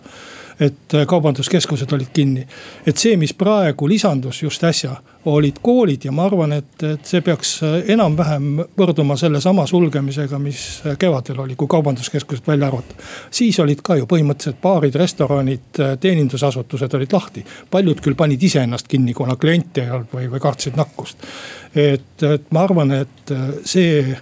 et 0.59 0.93
äh, 0.93 1.05
kaubanduskeskused 1.07 1.91
olid 1.93 2.07
kinni. 2.13 2.47
et 2.87 2.97
see, 2.97 3.17
mis 3.17 3.33
praegu 3.33 3.87
lisandus 3.89 4.41
just 4.43 4.63
äsja, 4.63 4.95
olid 5.27 5.59
koolid 5.61 6.05
ja 6.05 6.11
ma 6.11 6.25
arvan, 6.25 6.53
et, 6.55 6.83
et 6.83 7.05
see 7.05 7.21
peaks 7.21 7.57
äh, 7.63 7.75
enam-vähem 7.93 8.63
võrduma 8.79 9.17
sellesama 9.19 9.67
sulgemisega, 9.69 10.39
mis 10.41 10.63
äh, 10.85 10.97
kevadel 10.99 11.43
oli, 11.45 11.55
kui 11.55 11.69
kaubanduskeskused 11.69 12.47
välja 12.47 12.71
arvata. 12.71 12.95
siis 13.31 13.59
olid 13.59 13.83
ka 13.85 13.99
ju 13.99 14.07
põhimõtteliselt 14.09 14.61
baarid, 14.61 14.95
restoranid, 14.97 15.81
teenindusasutused 16.01 16.93
olid 16.97 17.13
lahti. 17.13 17.45
paljud 17.71 18.01
küll 18.01 18.17
panid 18.17 18.43
iseennast 18.43 18.87
kinni, 18.87 19.13
kuna 19.13 19.35
kliente 19.35 19.85
ei 19.85 19.91
olnud 19.91 20.13
või, 20.13 20.31
või 20.31 20.41
kartsid 20.41 20.79
nakkust. 20.79 21.27
et, 21.75 22.23
et 22.23 22.51
ma 22.51 22.65
arvan, 22.65 22.91
et 23.03 23.37
see 23.65 24.17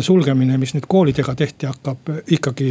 sulgemine, 0.00 0.56
mis 0.58 0.74
nüüd 0.74 0.86
koolidega 0.88 1.34
tehti, 1.34 1.66
hakkab 1.66 2.10
ikkagi 2.32 2.68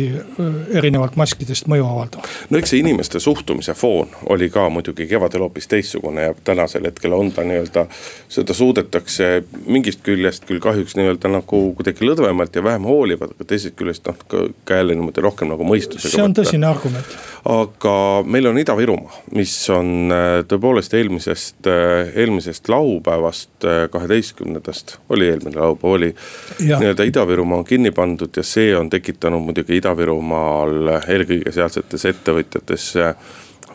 erinevalt 0.74 1.16
maskidest 1.20 1.68
mõju 1.72 1.86
avaldama. 1.86 2.30
no 2.50 2.58
eks 2.58 2.74
see 2.74 2.82
inimeste 2.82 3.20
suhtumise 3.20 3.74
foon 3.78 4.10
oli 4.30 4.50
ka 4.50 4.70
muidugi 4.70 5.08
kevadel 5.08 5.46
hoopis 5.46 5.68
teistsugune 5.68 6.22
ja 6.22 6.34
tänasel 6.44 6.86
hetkel 6.88 7.14
on 7.14 7.32
ta 7.32 7.44
nii-öelda. 7.48 7.86
seda 8.30 8.54
suudetakse 8.54 9.44
mingist 9.66 10.02
küljest 10.04 10.46
küll 10.50 10.60
kahjuks 10.64 10.96
nii-öelda 10.98 11.32
nagu 11.32 11.62
kuidagi 11.78 12.06
lõdvemalt 12.08 12.56
ja 12.56 12.64
vähem 12.64 12.88
hoolivalt, 12.88 13.36
aga 13.36 13.48
teisest 13.54 13.76
küljest 13.80 14.08
noh 14.08 14.18
ka, 14.28 14.48
ka 14.66 14.80
jälle 14.82 14.96
niimoodi 14.96 15.22
rohkem 15.22 15.52
nagu 15.52 15.68
mõistusega. 15.68 16.16
see 16.16 16.24
on 16.24 16.32
võtta. 16.32 16.46
tõsine 16.46 16.70
argument. 16.70 17.18
aga 17.56 17.96
meil 18.26 18.50
on 18.52 18.60
Ida-Virumaa, 18.62 19.22
mis 19.38 19.56
on 19.74 20.12
tõepoolest 20.48 20.94
eelmisest, 20.98 21.70
eelmisest 22.16 22.70
laupäevast, 22.70 23.68
kaheteistkümnendast, 23.92 24.98
oli 25.10 25.30
eelmine 25.32 25.58
laupäev, 25.60 25.92
oli 25.92 26.12
nii-öelda 26.60 27.08
Ida-Virumaa 27.12 27.58
on 27.60 27.68
kinni 27.68 27.92
pandud 27.92 28.38
ja 28.38 28.44
see 28.44 28.72
on 28.78 28.90
tekitanud 28.90 29.44
muidugi 29.44 29.76
Ida-Virumaal 29.82 30.94
eelkõige 31.12 31.52
sealsetes 31.52 32.06
ettevõtjates 32.08 32.86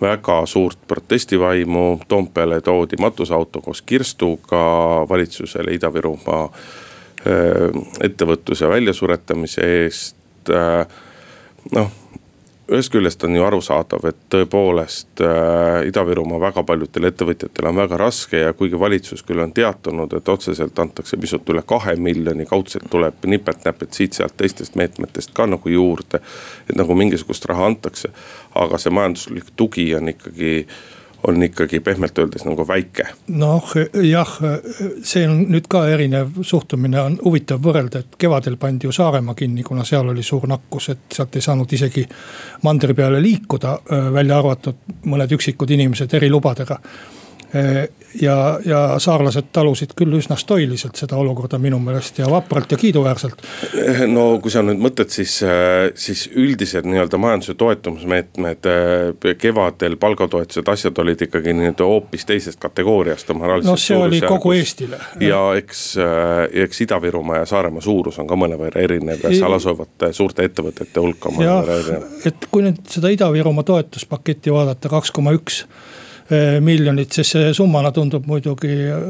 väga 0.00 0.38
suurt 0.46 0.78
protestivaimu. 0.88 2.00
Toompeale 2.08 2.60
toodi 2.60 2.96
matusauto 3.00 3.60
koos 3.60 3.82
kirstuga 3.82 4.62
valitsusele 5.08 5.76
Ida-Virumaa 5.76 6.44
äh, 6.46 7.84
ettevõtluse 8.08 8.68
väljasuretamise 8.72 9.70
eest. 9.82 10.16
Äh, 10.50 10.86
noh 11.74 12.05
ühest 12.72 12.90
küljest 12.90 13.24
on 13.24 13.36
ju 13.36 13.44
arusaadav, 13.46 14.04
et 14.08 14.18
tõepoolest 14.32 15.22
äh, 15.22 15.86
Ida-Virumaa 15.86 16.40
väga 16.48 16.64
paljudel 16.66 17.08
ettevõtjatel 17.10 17.68
on 17.70 17.78
väga 17.78 18.00
raske 18.00 18.40
ja 18.40 18.52
kuigi 18.58 18.80
valitsus 18.80 19.22
küll 19.26 19.42
on 19.44 19.54
teatanud, 19.54 20.16
et 20.18 20.28
otseselt 20.28 20.78
antakse 20.82 21.18
pisut 21.22 21.46
üle 21.54 21.62
kahe 21.66 21.94
miljoni, 21.96 22.46
kaudselt 22.50 22.90
tuleb 22.90 23.26
nipet-näpet 23.26 23.94
siit-sealt 23.94 24.36
teistest 24.36 24.74
meetmetest 24.74 25.34
ka 25.36 25.46
nagu 25.46 25.70
juurde. 25.70 26.20
et 26.70 26.76
nagu 26.76 26.94
mingisugust 26.94 27.44
raha 27.46 27.70
antakse, 27.70 28.10
aga 28.54 28.78
see 28.78 28.90
majanduslik 28.90 29.54
tugi 29.56 29.94
on 29.94 30.08
ikkagi 30.08 30.52
äh, 30.66 30.76
on 31.28 31.42
ikkagi 31.42 31.80
pehmelt 31.80 32.18
öeldes 32.18 32.44
nagu 32.46 32.68
väike. 32.68 33.06
noh 33.28 33.72
jah, 34.02 34.36
see 35.02 35.26
on 35.28 35.42
nüüd 35.50 35.66
ka 35.70 35.86
erinev 35.90 36.40
suhtumine, 36.42 37.00
on 37.00 37.18
huvitav 37.24 37.60
võrrelda, 37.62 38.04
et 38.04 38.16
kevadel 38.18 38.56
pandi 38.60 38.86
ju 38.86 38.94
Saaremaa 38.94 39.34
kinni, 39.34 39.64
kuna 39.66 39.84
seal 39.84 40.08
oli 40.12 40.22
suur 40.22 40.46
nakkus, 40.48 40.88
et 40.94 41.18
sealt 41.18 41.36
ei 41.36 41.44
saanud 41.44 41.72
isegi 41.72 42.06
mandri 42.62 42.94
peale 42.94 43.20
liikuda, 43.22 43.78
välja 44.14 44.38
arvatud 44.38 45.04
mõned 45.10 45.36
üksikud 45.38 45.70
inimesed 45.76 46.14
erilubadega 46.20 46.80
ja, 48.20 48.60
ja 48.64 48.80
saarlased 48.98 49.50
talusid 49.52 49.92
küll 49.96 50.16
üsna 50.18 50.36
stoiliselt 50.40 50.96
seda 50.96 51.16
olukorda 51.20 51.58
minu 51.60 51.78
meelest 51.82 52.18
ja 52.18 52.28
vapralt 52.30 52.72
ja 52.72 52.78
kiiduväärselt. 52.80 53.42
Eh, 53.74 54.02
no 54.10 54.26
kui 54.42 54.52
sa 54.52 54.62
nüüd 54.66 54.80
mõtled, 54.82 55.10
siis, 55.12 55.38
eh, 55.42 55.90
siis 55.94 56.26
üldised 56.34 56.88
nii-öelda 56.88 57.20
majanduse 57.20 57.56
toetusmeetmed 57.58 58.70
kevadel, 59.38 59.96
palgatoetused, 60.00 60.68
asjad 60.72 60.98
olid 61.02 61.26
ikkagi 61.26 61.54
nii-öelda 61.56 61.88
hoopis 61.88 62.26
teisest 62.28 62.60
kategooriast 62.62 63.28
no 63.64 63.76
see 63.80 63.96
oli 63.96 64.20
kogu 64.20 64.52
Eestile. 64.56 64.98
ja 65.20 65.40
eks, 65.58 65.82
eks 66.52 66.80
Ida-Virumaa 66.86 67.42
ja 67.42 67.46
Saaremaa 67.46 67.80
suurus 67.84 68.18
on 68.18 68.26
ka 68.26 68.38
mõnevõrra 68.38 68.82
erinev 68.82 69.24
ja 69.24 69.32
seal 69.34 69.52
asuvate 69.56 70.12
suurte 70.16 70.46
ettevõtete 70.46 71.00
hulk 71.00 71.26
on 71.26 71.38
mõnevõrra 71.38 71.78
erinev. 71.82 72.26
et 72.26 72.48
kui 72.50 72.64
nüüd 72.66 72.82
seda 72.90 73.12
Ida-Virumaa 73.12 73.66
toetuspaketti 73.66 74.54
vaadata, 74.54 74.92
kaks 74.92 75.12
koma 75.14 75.34
üks 75.36 75.64
miljonit, 76.60 77.12
siis 77.12 77.30
see 77.30 77.52
summana 77.54 77.92
tundub 77.94 78.26
muidugi 78.26 78.72
eh, 78.72 79.04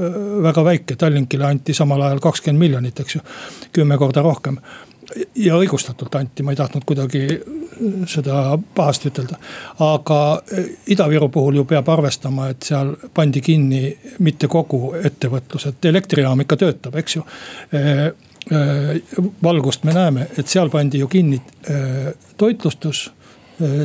väga 0.45 0.65
väike, 0.65 0.97
Tallinkile 1.01 1.47
anti 1.49 1.75
samal 1.75 2.03
ajal 2.05 2.21
kakskümmend 2.21 2.61
miljonit, 2.61 3.01
eks 3.01 3.17
ju, 3.17 3.23
kümme 3.73 3.97
korda 3.99 4.25
rohkem 4.25 4.59
ja 5.39 5.57
õigustatult 5.57 6.15
anti, 6.19 6.43
ma 6.43 6.53
ei 6.53 6.59
tahtnud 6.59 6.85
kuidagi 6.85 7.23
seda 8.11 8.59
pahasti 8.75 9.09
ütelda. 9.13 9.39
aga 9.87 10.19
eh, 10.53 10.69
Ida-Viru 10.93 11.31
puhul 11.33 11.61
ju 11.61 11.65
peab 11.65 11.89
arvestama, 11.95 12.51
et 12.53 12.69
seal 12.69 12.93
pandi 13.15 13.41
kinni 13.41 13.97
mitte 14.19 14.49
kogu 14.53 14.95
ettevõtlus, 15.01 15.67
et 15.71 15.89
elektrijaam 15.93 16.45
ikka 16.45 16.57
töötab, 16.57 16.97
eks 16.97 17.17
ju. 17.17 17.25
valgust 19.43 19.85
me 19.85 19.93
näeme, 19.93 20.29
et 20.39 20.47
seal 20.47 20.69
pandi 20.71 21.01
ju 21.01 21.09
kinni 21.11 21.41
toitlustus, 22.39 23.09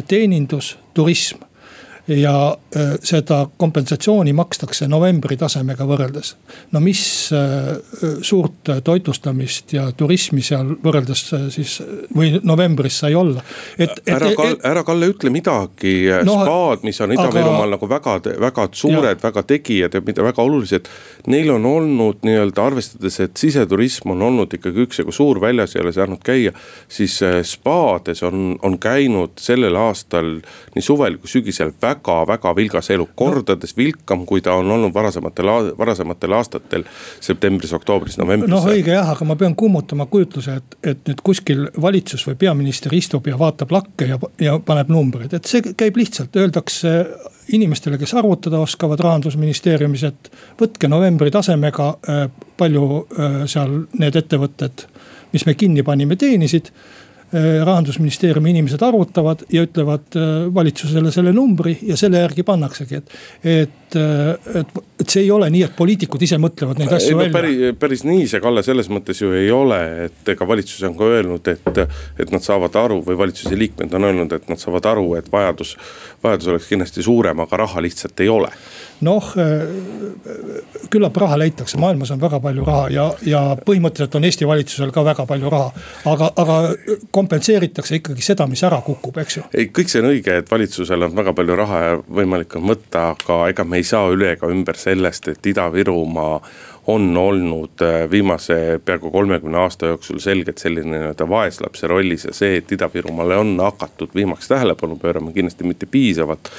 teenindus, 0.07 0.75
turism 0.93 1.41
ja 2.18 2.58
äh, 2.75 2.96
seda 3.03 3.46
kompensatsiooni 3.58 4.34
makstakse 4.34 4.88
novembri 4.89 5.38
tasemega 5.38 5.86
võrreldes. 5.88 6.34
no 6.72 6.82
mis 6.84 7.03
äh, 7.36 7.77
suurt 8.22 8.72
toitlustamist 8.84 9.74
ja 9.74 9.88
turismi 9.98 10.44
seal 10.46 10.74
võrreldes 10.84 11.24
äh, 11.38 11.46
siis 11.53 11.77
või 12.15 12.34
novembris 12.44 13.00
sai 13.03 13.15
olla. 13.15 13.44
et, 13.77 13.91
et. 13.91 14.13
ära 14.15 14.32
Kalle, 14.36 14.58
ära 14.72 14.84
Kalle 14.88 15.12
ütle 15.13 15.32
midagi 15.34 15.96
no,, 16.25 16.39
spaad, 16.41 16.86
mis 16.88 17.01
on 17.01 17.15
Ida-Virumaal 17.15 17.68
aga... 17.68 17.75
nagu 17.75 17.89
väga, 17.91 18.18
väga 18.48 18.68
suured, 18.82 19.24
väga 19.24 19.46
tegijad 19.48 19.96
ja 19.96 20.03
mida 20.06 20.25
väga 20.25 20.44
olulised. 20.44 20.89
Neil 21.32 21.51
on 21.53 21.65
olnud 21.65 22.25
nii-öelda 22.25 22.65
arvestades, 22.65 23.20
et 23.24 23.38
siseturism 23.38 24.15
on 24.15 24.25
olnud 24.30 24.53
ikkagi 24.58 24.86
üksjagu 24.88 25.13
suur, 25.15 25.41
väljas 25.41 25.75
ei 25.75 25.84
ole 25.86 25.94
saanud 25.96 26.24
käia. 26.25 26.51
siis 26.89 27.20
spaades 27.48 28.24
on, 28.24 28.58
on 28.62 28.80
käinud 28.80 29.39
sellel 29.39 29.75
aastal 29.80 30.39
nii 30.75 30.84
suvel 30.86 31.18
kui 31.22 31.30
sügisel 31.30 31.74
väga 31.82 32.00
väga-väga 32.01 32.55
vilgas 32.55 32.89
elu, 32.89 33.08
kordades 33.15 33.75
vilkam, 33.77 34.25
kui 34.25 34.41
ta 34.41 34.53
on 34.53 34.72
olnud 34.72 34.93
varasematel, 34.93 35.50
varasematel 35.77 36.34
aastatel. 36.34 36.84
septembris, 37.20 37.74
oktoobris, 37.74 38.17
novembris. 38.17 38.51
noh 38.51 38.65
õige 38.65 38.93
jah, 38.96 39.10
aga 39.10 39.25
ma 39.25 39.36
pean 39.36 39.55
kummutama 39.55 40.05
kujutluse, 40.05 40.55
et, 40.55 40.77
et 40.84 41.03
nüüd 41.08 41.22
kuskil 41.24 41.67
valitsus 41.81 42.25
või 42.27 42.36
peaminister 42.36 42.93
istub 42.93 43.27
ja 43.27 43.39
vaatab 43.39 43.72
lakke 43.72 44.08
ja, 44.08 44.20
ja 44.39 44.58
paneb 44.60 44.89
numbreid, 44.89 45.34
et 45.34 45.46
see 45.46 45.62
käib 45.77 45.98
lihtsalt, 45.98 46.36
öeldakse 46.36 47.05
inimestele, 47.51 47.98
kes 47.98 48.13
arvutada 48.15 48.60
oskavad 48.60 49.00
rahandusministeeriumis, 49.03 50.03
et 50.08 50.31
võtke 50.60 50.89
novembri 50.89 51.31
tasemega 51.31 51.89
äh, 51.91 52.25
palju 52.58 52.88
äh, 53.01 53.38
seal 53.51 53.84
need 54.00 54.15
ettevõtted, 54.15 54.86
mis 55.31 55.46
me 55.48 55.55
kinni 55.55 55.84
panime, 55.84 56.15
teenisid 56.20 56.72
rahandusministeeriumi 57.65 58.50
inimesed 58.51 58.81
arvutavad 58.83 59.45
ja 59.53 59.63
ütlevad 59.63 60.17
äh, 60.19 60.31
valitsusele 60.53 61.11
selle 61.11 61.33
numbri 61.35 61.77
ja 61.88 61.97
selle 62.00 62.23
järgi 62.25 62.43
pannaksegi, 62.47 63.01
et. 63.01 63.21
et, 63.43 63.77
äh, 64.00 64.60
et, 64.62 64.77
et 65.01 65.13
see 65.13 65.24
ei 65.25 65.31
ole 65.31 65.50
nii, 65.53 65.63
et 65.67 65.75
poliitikud 65.77 66.21
ise 66.25 66.39
mõtlevad 66.41 66.81
neid 66.81 66.93
asju 66.98 67.15
no, 67.15 67.24
välja. 67.24 67.33
päris, 67.36 67.63
päris 67.81 68.05
nii 68.07 68.27
see 68.31 68.43
Kalle 68.43 68.63
selles 68.65 68.89
mõttes 68.93 69.21
ju 69.21 69.33
ei 69.38 69.51
ole, 69.55 69.79
et 70.07 70.33
ega 70.36 70.48
valitsus 70.48 70.83
on 70.88 70.98
ka 71.00 71.10
öelnud, 71.17 71.51
et, 71.51 71.83
et 72.21 72.33
nad 72.33 72.45
saavad 72.45 72.77
aru 72.83 73.01
või 73.07 73.19
valitsuse 73.25 73.57
liikmed 73.57 73.93
on 73.98 74.10
öelnud, 74.10 74.38
et 74.38 74.48
nad 74.51 74.62
saavad 74.62 74.91
aru, 74.93 75.07
et 75.19 75.31
vajadus, 75.31 75.75
vajadus 76.24 76.53
oleks 76.53 76.71
kindlasti 76.71 77.05
suurem, 77.05 77.43
aga 77.45 77.63
raha 77.65 77.83
lihtsalt 77.88 78.25
ei 78.25 78.31
ole 78.31 78.51
noh, 79.01 79.31
küllap 80.93 81.17
raha 81.24 81.38
leitakse, 81.41 81.77
maailmas 81.81 82.12
on 82.13 82.21
väga 82.21 82.39
palju 82.43 82.65
raha 82.65 82.88
ja, 82.93 83.05
ja 83.25 83.41
põhimõtteliselt 83.65 84.17
on 84.17 84.27
Eesti 84.27 84.48
valitsusel 84.48 84.93
ka 84.93 85.03
väga 85.05 85.25
palju 85.29 85.50
raha. 85.51 85.71
aga, 86.12 86.29
aga 86.43 86.57
kompenseeritakse 87.13 87.98
ikkagi 87.98 88.25
seda, 88.25 88.48
mis 88.51 88.62
ära 88.67 88.81
kukub, 88.86 89.17
eks 89.24 89.38
ju. 89.39 89.45
ei, 89.57 89.69
kõik 89.74 89.91
see 89.91 90.03
on 90.03 90.12
õige, 90.12 90.38
et 90.43 90.51
valitsusel 90.51 91.07
on 91.07 91.15
väga 91.17 91.33
palju 91.38 91.57
raha 91.57 91.81
ja 91.86 91.98
võimalik 92.19 92.57
on 92.60 92.67
võtta, 92.69 93.07
aga 93.15 93.39
ega 93.53 93.65
me 93.65 93.80
ei 93.80 93.80
saa 93.83 94.09
üle 94.13 94.33
ega 94.35 94.50
ümber 94.51 94.77
sellest, 94.77 95.27
et 95.27 95.47
Ida-Virumaa 95.53 96.41
on 96.91 97.17
olnud 97.17 97.81
äh, 97.85 98.09
viimase 98.11 98.79
peaaegu 98.85 99.11
kolmekümne 99.11 99.57
aasta 99.57 99.91
jooksul 99.93 100.19
selgelt 100.19 100.57
selline 100.57 100.97
nii-öelda 100.97 101.27
vaeslapse 101.29 101.88
rollis 101.88 102.25
ja 102.25 102.33
see, 102.33 102.57
et 102.57 102.71
Ida-Virumaale 102.71 103.38
on 103.38 103.53
hakatud 103.61 104.15
viimaks 104.15 104.47
tähelepanu 104.47 104.95
pöörama, 105.01 105.31
kindlasti 105.31 105.67
mitte 105.67 105.85
piisavalt 105.85 106.50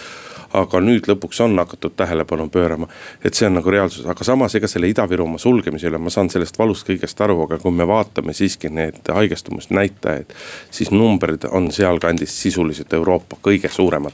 aga 0.56 0.80
nüüd 0.84 1.06
lõpuks 1.08 1.40
on 1.44 1.56
hakatud 1.58 1.94
tähelepanu 1.96 2.48
pöörama. 2.52 2.88
et 3.24 3.34
see 3.34 3.46
on 3.46 3.54
nagu 3.54 3.70
reaalsus, 3.70 4.06
aga 4.06 4.24
samas 4.24 4.54
ega 4.54 4.68
selle 4.68 4.88
Ida-Virumaa 4.92 5.38
sulgemise 5.38 5.88
üle, 5.88 5.98
ma 5.98 6.10
saan 6.10 6.30
sellest 6.30 6.58
valust 6.58 6.86
kõigest 6.88 7.20
aru, 7.24 7.42
aga 7.46 7.58
kui 7.58 7.72
me 7.72 7.86
vaatame 7.88 8.34
siiski 8.36 8.68
need 8.68 9.08
haigestumusnäitajaid. 9.08 10.34
siis 10.70 10.90
numbrid 10.90 11.48
on 11.50 11.70
sealkandis 11.72 12.36
sisuliselt 12.42 12.92
Euroopa 12.92 13.36
kõige 13.42 13.70
suuremad. 13.72 14.12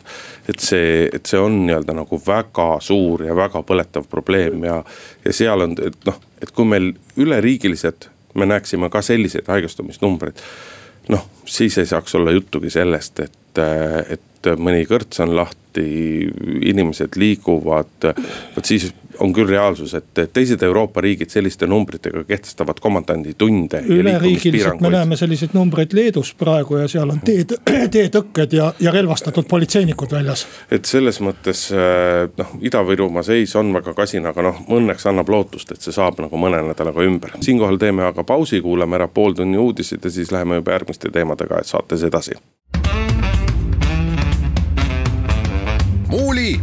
et 0.49 0.61
see, 0.61 1.09
et 1.13 1.27
see 1.27 1.41
on 1.41 1.67
nii-öelda 1.67 1.95
nagu 1.95 2.23
väga 2.27 2.71
suur 2.81 3.25
ja 3.25 3.37
väga 3.37 3.63
põletav 3.63 4.07
probleem 4.11 4.65
ja, 4.65 4.83
ja 5.25 5.33
seal 5.33 5.61
on, 5.61 5.77
et 5.83 6.05
noh, 6.07 6.21
et 6.43 6.51
kui 6.51 6.65
meil 6.65 6.93
üleriigiliselt 7.17 8.11
me 8.35 8.47
näeksime 8.47 8.91
ka 8.91 9.03
selliseid 9.03 9.49
haigestumisnumbreid 9.49 10.39
noh, 11.09 11.29
siis 11.45 11.79
ei 11.79 11.87
saaks 11.87 12.15
olla 12.15 12.31
juttugi 12.31 12.71
sellest, 12.71 13.21
et, 13.21 13.61
et 14.09 14.51
mõni 14.57 14.85
kõrts 14.89 15.23
on 15.25 15.35
lahti, 15.37 15.68
inimesed 15.79 17.17
liiguvad. 17.17 18.13
vot 18.57 18.65
siis 18.65 18.93
on 19.21 19.33
küll 19.33 19.49
reaalsus, 19.49 19.95
et 19.95 20.21
teised 20.33 20.63
Euroopa 20.63 21.01
riigid 21.01 21.31
selliste 21.31 21.67
numbritega 21.67 22.25
kehtestavad 22.25 22.81
komandanditunde. 22.81 23.83
üleriigiliselt 23.87 24.81
me 24.81 24.91
näeme 24.91 25.17
selliseid 25.17 25.51
numbreid 25.53 25.93
Leedus 25.93 26.35
praegu 26.35 26.77
ja 26.77 26.89
seal 26.89 27.11
on 27.11 27.21
teed, 27.25 27.55
teetõkked 27.97 28.53
ja, 28.53 28.73
ja 28.81 28.93
relvastatud 28.95 29.49
politseinikud 29.49 30.13
väljas. 30.13 30.47
et 30.71 30.85
selles 30.85 31.21
mõttes 31.25 31.69
noh, 32.39 32.55
Ida-Virumaa 32.63 33.23
seis 33.27 33.57
on 33.57 33.73
väga 33.75 33.95
kasin, 33.95 34.27
aga 34.27 34.43
noh, 34.51 34.63
õnneks 34.79 35.09
annab 35.11 35.33
lootust, 35.35 35.73
et 35.73 35.83
see 35.83 35.95
saab 35.95 36.21
nagu 36.23 36.39
mõne 36.39 36.63
nädalaga 36.71 37.03
ümber. 37.07 37.39
siinkohal 37.41 37.79
teeme 37.79 38.07
aga 38.07 38.25
pausi, 38.25 38.63
kuulame 38.63 39.01
ära 39.01 39.09
pooltunni 39.09 39.59
uudised 39.59 40.05
ja 40.05 40.11
siis 40.11 40.33
läheme 40.33 40.63
juba 40.63 40.79
järgmiste 40.79 41.11
teemadega 41.11 41.65
saates 41.65 42.07
edasi 42.07 42.39
Muuli 46.09 46.61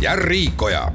ja 0.00 0.16
Riikoja. 0.16 0.92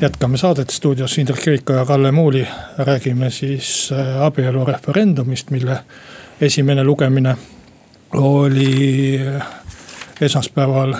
jätkame 0.00 0.36
saadet 0.36 0.70
stuudios 0.70 1.18
Indrek 1.18 1.46
Riiko 1.46 1.72
ja 1.72 1.84
Kalle 1.84 2.12
Muuli. 2.12 2.48
räägime 2.78 3.30
siis 3.30 3.92
äh, 3.92 4.22
abielureferendumist, 4.22 5.50
mille 5.50 5.78
esimene 6.40 6.84
lugemine 6.84 7.36
oli 8.12 9.20
äh, 9.26 9.46
esmaspäeval 10.20 10.94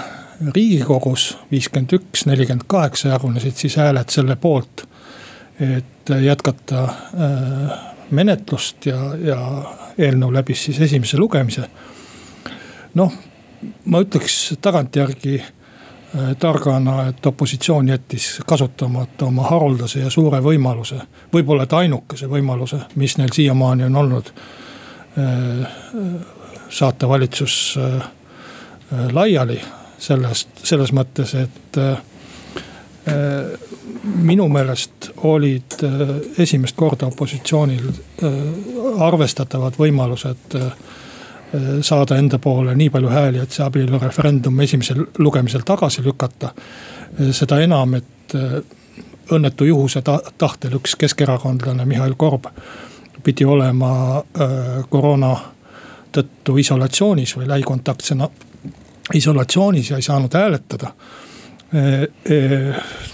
riigikogus. 0.54 1.38
viiskümmend 1.50 1.92
üks, 1.92 2.26
nelikümmend 2.26 2.64
kaheksa 2.66 3.08
jagunesid 3.08 3.54
siis 3.54 3.76
hääled 3.76 4.08
selle 4.08 4.36
poolt, 4.36 4.88
et 5.60 6.10
jätkata 6.22 6.84
äh, 6.84 7.78
menetlust 8.10 8.86
ja, 8.86 9.14
ja 9.14 9.62
eelnõu 9.98 10.32
läbis 10.34 10.64
siis 10.64 10.80
esimese 10.80 11.18
lugemise 11.18 11.68
noh, 12.94 13.12
ma 13.84 14.00
ütleks 14.04 14.54
tagantjärgi 14.62 15.34
äh, 15.40 16.34
targana, 16.38 17.08
et 17.08 17.26
opositsioon 17.26 17.88
jättis 17.88 18.40
kasutamata 18.46 19.26
oma 19.26 19.48
haruldase 19.48 20.00
ja 20.04 20.10
suure 20.10 20.40
võimaluse. 20.44 21.00
võib-olla 21.32 21.66
et 21.66 21.72
ainukese 21.72 22.28
võimaluse, 22.30 22.80
mis 22.94 23.18
neil 23.18 23.32
siiamaani 23.32 23.84
on 23.84 23.96
olnud. 23.96 24.32
Äh, 25.18 25.68
saata 26.68 27.08
valitsus 27.08 27.78
äh, 27.78 28.06
laiali 29.12 29.60
sellest, 29.98 30.48
selles 30.62 30.92
mõttes, 30.92 31.34
et 31.38 31.76
minu 34.04 34.46
meelest 34.48 35.10
olid 35.28 35.76
esimest 36.40 36.76
korda 36.76 37.06
opositsioonil 37.06 37.86
arvestatavad 39.04 39.76
võimalused 39.78 40.56
Äh, 40.58 40.72
saada 41.82 42.16
enda 42.16 42.38
poole 42.38 42.74
nii 42.74 42.90
palju 42.90 43.08
hääli, 43.08 43.38
et 43.38 43.52
see 43.52 43.64
abielureferendum 43.64 44.60
esimesel 44.60 45.04
lugemisel 45.18 45.62
tagasi 45.66 46.02
lükata. 46.04 46.50
Äh, 46.54 47.30
seda 47.32 47.60
enam, 47.62 47.94
et 47.94 48.34
äh, 48.34 48.58
õnnetu 49.32 49.68
juhuse 49.68 50.02
ta 50.02 50.18
tahtel 50.38 50.76
üks 50.80 50.96
keskerakondlane 51.00 51.86
Mihhail 51.88 52.14
Korb 52.16 52.50
pidi 53.24 53.44
olema 53.48 54.20
koroona 54.92 55.30
tõttu 56.12 56.58
isolatsioonis 56.60 57.32
või 57.38 57.46
lähikontaktsena 57.48 58.28
isolatsioonis 59.16 59.90
ja 59.90 59.96
ei 59.96 60.02
saanud 60.02 60.34
hääletada. 60.34 60.90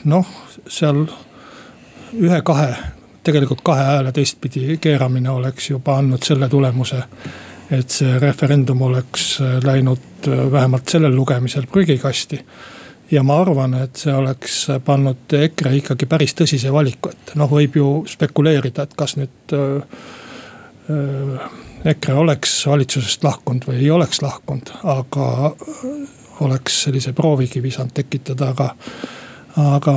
noh, 0.05 0.33
seal 0.69 1.05
ühe-kahe, 2.19 2.75
tegelikult 3.23 3.63
kahe 3.63 3.85
hääle 3.85 4.13
teistpidi 4.13 4.77
keeramine 4.77 5.31
oleks 5.31 5.71
juba 5.71 5.97
andnud 5.99 6.27
selle 6.27 6.49
tulemuse 6.49 7.03
et 7.71 7.95
see 7.95 8.19
referendum 8.19 8.83
oleks 8.83 9.39
äh, 9.41 9.59
läinud 9.65 10.29
äh, 10.29 10.45
vähemalt 10.53 10.89
sellel 10.89 11.15
lugemisel 11.15 11.67
prügikasti. 11.71 12.41
ja 13.11 13.23
ma 13.27 13.41
arvan, 13.43 13.75
et 13.75 13.97
see 13.99 14.13
oleks 14.15 14.67
pannud 14.87 15.33
EKRE 15.35 15.73
ikkagi 15.81 16.07
päris 16.07 16.35
tõsise 16.39 16.71
valiku 16.73 17.11
ette, 17.11 17.35
noh 17.39 17.51
võib 17.51 17.77
ju 17.77 17.89
spekuleerida, 18.07 18.87
et 18.87 18.95
kas 18.99 19.17
nüüd 19.19 19.55
äh, 19.57 20.03
äh, 20.91 21.49
EKRE 21.95 22.15
oleks 22.15 22.67
valitsusest 22.67 23.25
lahkunud 23.25 23.67
või 23.67 23.81
ei 23.81 23.91
oleks 23.91 24.23
lahkunud, 24.23 24.75
aga 24.85 25.55
oleks 26.45 26.83
sellise 26.85 27.13
proovikivi 27.17 27.71
saanud 27.71 27.97
tekitada, 27.97 28.53
aga 28.55 28.75
aga 29.61 29.93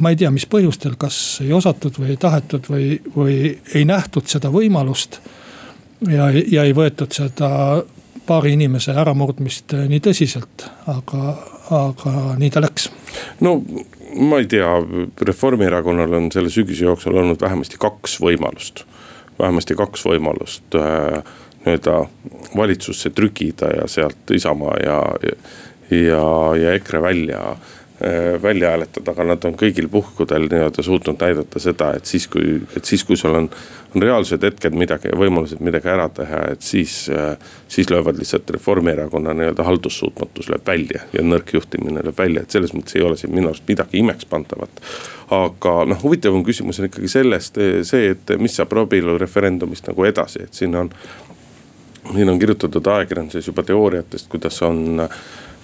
ma 0.00 0.10
ei 0.10 0.16
tea, 0.16 0.30
mis 0.32 0.46
põhjustel, 0.48 0.94
kas 0.98 1.42
ei 1.44 1.52
osatud 1.52 1.98
või 2.00 2.14
ei 2.14 2.20
tahetud 2.20 2.68
või, 2.70 2.86
või 3.16 3.34
ei 3.74 3.84
nähtud 3.84 4.28
seda 4.30 4.48
võimalust 4.52 5.20
ja, 6.10 6.30
ja 6.30 6.64
ei 6.64 6.74
võetud 6.76 7.12
seda 7.12 7.50
paari 8.26 8.56
inimese 8.56 8.94
äramurdmist 8.98 9.74
eh, 9.76 9.86
nii 9.90 10.02
tõsiselt, 10.02 10.66
aga, 10.90 11.36
aga 11.74 12.14
nii 12.40 12.50
ta 12.50 12.62
läks. 12.64 12.90
no 13.40 13.60
ma 14.16 14.40
ei 14.42 14.48
tea, 14.50 14.68
Reformierakonnal 15.28 16.18
on 16.18 16.30
selle 16.32 16.50
sügise 16.52 16.86
jooksul 16.88 17.16
olnud 17.20 17.40
vähemasti 17.40 17.80
kaks 17.80 18.18
võimalust, 18.22 18.84
vähemasti 19.38 19.76
kaks 19.78 20.06
võimalust 20.08 20.78
äh, 20.80 21.20
nii-öelda 21.66 22.04
valitsusse 22.56 23.10
trükida 23.10 23.66
ja 23.76 23.88
sealt 23.90 24.30
Isamaa 24.30 24.76
ja, 24.84 25.00
ja, 25.90 26.26
ja 26.62 26.74
EKRE 26.78 27.02
välja 27.02 27.56
välja 28.42 28.74
hääletada, 28.74 29.14
aga 29.14 29.24
nad 29.24 29.44
on 29.48 29.54
kõigil 29.56 29.86
puhkudel 29.88 30.50
nii-öelda 30.52 30.82
suutnud 30.84 31.22
näidata 31.22 31.62
seda, 31.62 31.94
et 31.96 32.04
siis, 32.04 32.26
kui, 32.28 32.58
et 32.76 32.84
siis, 32.84 33.04
kui 33.08 33.16
sul 33.16 33.38
on 33.38 33.48
on 33.96 34.02
reaalsed 34.02 34.42
hetked 34.44 34.74
midagi 34.76 35.08
ja 35.08 35.16
võimalused 35.18 35.60
midagi 35.64 35.88
ära 35.88 36.06
teha, 36.12 36.42
et 36.52 36.64
siis, 36.64 37.08
äh, 37.10 37.36
siis 37.68 37.90
löövad 37.90 38.18
lihtsalt 38.20 38.50
Reformierakonna 38.52 39.34
nii-öelda 39.36 39.64
haldussuutmatus 39.64 40.50
lööb 40.52 40.66
välja 40.66 41.04
ja 41.12 41.24
nõrk 41.24 41.54
juhtimine 41.56 42.04
lööb 42.04 42.18
välja, 42.18 42.42
et 42.42 42.52
selles 42.52 42.74
mõttes 42.76 42.98
ei 42.98 43.04
ole 43.06 43.16
siin 43.16 43.32
minu 43.34 43.50
arust 43.50 43.68
midagi 43.68 44.02
imekspandavat. 44.02 44.82
aga 45.30 45.72
noh, 45.90 46.02
huvitavam 46.02 46.44
küsimus 46.44 46.78
on 46.80 46.90
ikkagi 46.90 47.08
sellest 47.10 47.56
see, 47.88 48.10
et 48.12 48.36
mis 48.38 48.54
saab 48.54 48.76
abielureferendumist 48.84 49.88
nagu 49.88 50.04
edasi, 50.04 50.44
et 50.44 50.54
siin 50.54 50.76
on 50.76 50.92
siin 52.12 52.28
on 52.28 52.38
kirjutatud 52.38 52.86
ajakirjanduses 52.86 53.48
juba 53.48 53.64
teooriatest, 53.66 54.28
kuidas 54.30 54.62
on 54.62 55.08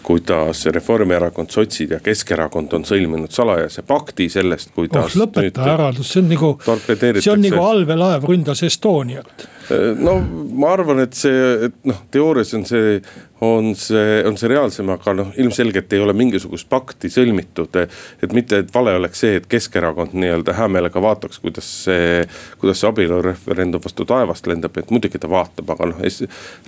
kuidas 0.03 0.67
Reformierakond, 0.67 1.51
sotsid 1.51 1.95
ja 1.97 2.01
Keskerakond 2.03 2.73
on 2.77 2.85
sõlminud 2.89 3.33
salajase 3.33 3.85
pakti 3.87 4.29
sellest, 4.33 4.73
kuidas 4.75 5.15
oh,. 5.15 5.23
lõpeta 5.23 5.67
ära, 5.75 5.91
see 6.01 6.23
on 6.23 6.31
nagu, 6.33 6.53
see 6.65 7.33
on 7.33 7.45
nagu 7.45 7.63
allveelaev 7.65 8.27
ründas 8.29 8.65
Estoniat. 8.67 9.49
No 9.99 10.19
ma 10.53 10.73
arvan, 10.77 11.03
et 11.07 11.17
see, 11.17 11.69
et 11.69 11.77
noh, 11.89 12.01
teoorias 12.13 12.55
on 12.59 12.67
see 12.69 12.99
on 13.43 13.75
see, 13.75 14.23
on 14.27 14.37
see 14.39 14.49
reaalsem, 14.53 14.91
aga 14.95 15.13
noh, 15.19 15.31
ilmselgelt 15.43 15.91
ei 15.93 16.03
ole 16.03 16.15
mingisugust 16.15 16.69
pakti 16.71 17.11
sõlmitud. 17.11 17.75
et 18.23 18.35
mitte, 18.37 18.61
et 18.63 18.75
vale 18.75 18.95
oleks 18.95 19.19
see, 19.25 19.41
et 19.41 19.49
Keskerakond 19.51 20.15
nii-öelda 20.15 20.55
hää 20.55 20.69
meelega 20.71 21.03
vaataks, 21.03 21.41
kuidas 21.43 21.71
see, 21.89 22.23
kuidas 22.63 22.79
see 22.81 22.91
abielureferendum 22.93 23.83
vastu 23.83 24.07
taevast 24.07 24.47
lendab, 24.47 24.79
et 24.79 24.95
muidugi 24.95 25.19
ta 25.19 25.31
vaatab, 25.31 25.75
aga 25.75 25.91
noh. 25.91 26.05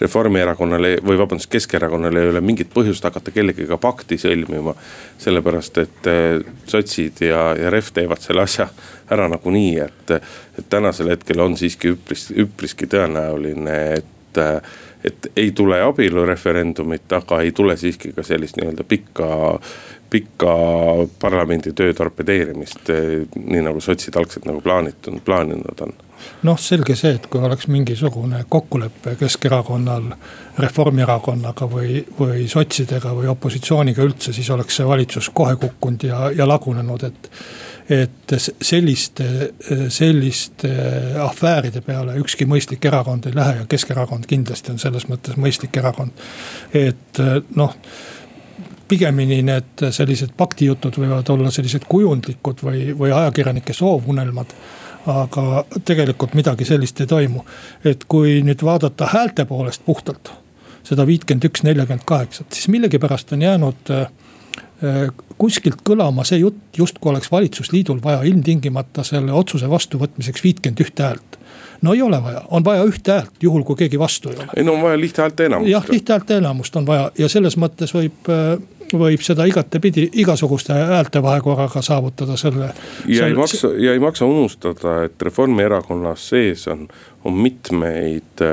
Reformierakonnal 0.01 0.89
või 1.07 1.21
vabandust, 1.21 1.51
Keskerakonnal 1.55 2.19
ei 2.19 2.33
ole 2.33 2.43
mingit 2.43 2.75
põhjust 2.75 3.07
hakata 3.07 3.31
kellegagi 3.31 3.79
pakti 3.81 4.19
sõlmima. 4.19 4.75
sellepärast, 5.19 5.79
et 5.79 6.11
eh, 6.11 6.43
sotsid 6.67 7.23
ja, 7.23 7.55
ja 7.55 7.71
Ref 7.71 7.93
teevad 7.95 8.21
selle 8.21 8.43
asja 8.43 8.67
ära 9.11 9.29
nagunii, 9.29 9.79
et, 9.85 10.17
et 10.59 10.69
tänasel 10.71 11.13
hetkel 11.13 11.41
on 11.45 11.57
siiski 11.61 11.95
üpris, 11.95 12.31
üpriski 12.31 12.89
tõenäoline, 12.91 13.79
et 14.01 14.11
et 15.05 15.27
ei 15.37 15.53
tule 15.53 15.77
abielureferendumit, 15.85 17.13
aga 17.13 17.41
ei 17.45 17.53
tule 17.53 17.77
siiski 17.77 18.13
ka 18.17 18.23
sellist 18.25 18.57
nii-öelda 18.57 18.87
pikka, 18.89 19.27
pikka 20.11 20.55
parlamendi 21.21 21.73
töö 21.77 21.95
torpedeerimist. 21.95 22.89
nii 23.37 23.63
nagu 23.63 23.81
sotsid 23.85 24.17
algselt 24.17 24.49
nagu 24.49 24.65
plaanitud, 24.65 25.21
plaaninud 25.25 25.85
on 25.87 25.93
noh, 26.43 26.59
selge 26.61 26.97
see, 26.97 27.15
et 27.19 27.27
kui 27.31 27.43
oleks 27.45 27.69
mingisugune 27.69 28.45
kokkulepe 28.49 29.17
Keskerakonnal, 29.21 30.09
Reformierakonnaga 30.59 31.69
või, 31.71 31.99
või 32.19 32.47
sotsidega 32.49 33.13
või 33.17 33.29
opositsiooniga 33.33 34.05
üldse, 34.05 34.33
siis 34.33 34.51
oleks 34.55 34.81
see 34.81 34.89
valitsus 34.89 35.31
kohe 35.35 35.57
kukkunud 35.61 36.07
ja, 36.09 36.29
ja 36.37 36.49
lagunenud, 36.49 37.05
et 37.09 37.31
et 37.91 38.35
selliste, 38.63 39.53
selliste 39.93 40.71
afääride 41.21 41.83
peale 41.85 42.17
ükski 42.21 42.47
mõistlik 42.49 42.87
erakond 42.89 43.27
ei 43.29 43.35
lähe 43.37 43.59
ja 43.59 43.67
Keskerakond 43.69 44.25
kindlasti 44.29 44.73
on 44.73 44.79
selles 44.81 45.05
mõttes 45.11 45.37
mõistlik 45.37 45.77
erakond. 45.77 46.25
et 46.75 47.21
noh 47.57 47.75
pigemini 48.89 49.43
need 49.43 49.85
sellised 49.91 50.33
paktijutud 50.37 50.97
võivad 51.01 51.29
olla 51.33 51.51
sellised 51.51 51.85
kujundlikud 51.89 52.65
või, 52.65 52.87
või 52.97 53.13
ajakirjanike 53.13 53.73
soovunelmad 53.73 54.57
aga 55.07 55.65
tegelikult 55.85 56.35
midagi 56.35 56.65
sellist 56.65 57.01
ei 57.01 57.07
toimu. 57.07 57.45
et 57.85 58.05
kui 58.09 58.41
nüüd 58.43 58.65
vaadata 58.65 59.07
häälte 59.13 59.45
poolest 59.45 59.85
puhtalt, 59.85 60.33
seda 60.83 61.07
viitkümmend 61.07 61.45
üks, 61.45 61.63
nelikümmend 61.63 62.05
kaheksat, 62.09 62.53
siis 62.53 62.69
millegipärast 62.69 63.33
on 63.33 63.43
jäänud 63.43 63.91
Äh, 63.91 64.07
kuskilt 65.39 65.83
kõlama 65.87 66.25
see 66.27 66.41
jutt, 66.43 66.59
justkui 66.77 67.11
oleks 67.11 67.31
valitsusliidul 67.33 68.01
vaja 68.03 68.23
ilmtingimata 68.27 69.05
selle 69.07 69.33
otsuse 69.33 69.71
vastuvõtmiseks 69.71 70.45
viitkümmend 70.45 70.83
ühte 70.85 71.03
häält. 71.03 71.39
no 71.83 71.95
ei 71.95 72.03
ole 72.03 72.23
vaja, 72.23 72.43
on 72.51 72.65
vaja 72.65 72.85
ühte 72.85 73.13
häält, 73.13 73.33
juhul 73.43 73.63
kui 73.63 73.77
keegi 73.77 73.99
vastu 73.99 74.31
ei 74.31 74.37
ole. 74.37 74.49
ei 74.57 74.65
no 74.65 74.75
on 74.75 74.83
vaja 74.83 75.01
lihthäälte 75.01 75.47
enamust. 75.47 75.71
jah, 75.71 75.85
lihthäälte 75.89 76.37
enamust 76.37 76.77
on 76.77 76.87
vaja 76.87 77.11
ja 77.19 77.29
selles 77.29 77.57
mõttes 77.57 77.95
võib 77.95 78.31
äh, 78.31 78.59
võib 78.99 79.23
seda 79.25 79.47
igatepidi, 79.49 80.09
igasuguste 80.23 80.77
häälte 80.77 81.23
vahekorraga 81.23 81.83
saavutada 81.83 82.37
selle. 82.41 82.71
ja 83.07 83.27
ei 83.27 83.35
maksa, 83.35 83.73
ja 83.79 83.93
ei 83.93 84.03
maksa 84.03 84.27
unustada, 84.27 85.03
et 85.09 85.23
Reformierakonnas 85.23 86.29
sees 86.29 86.69
on, 86.69 86.87
on 87.25 87.33
mitmeid, 87.33 88.45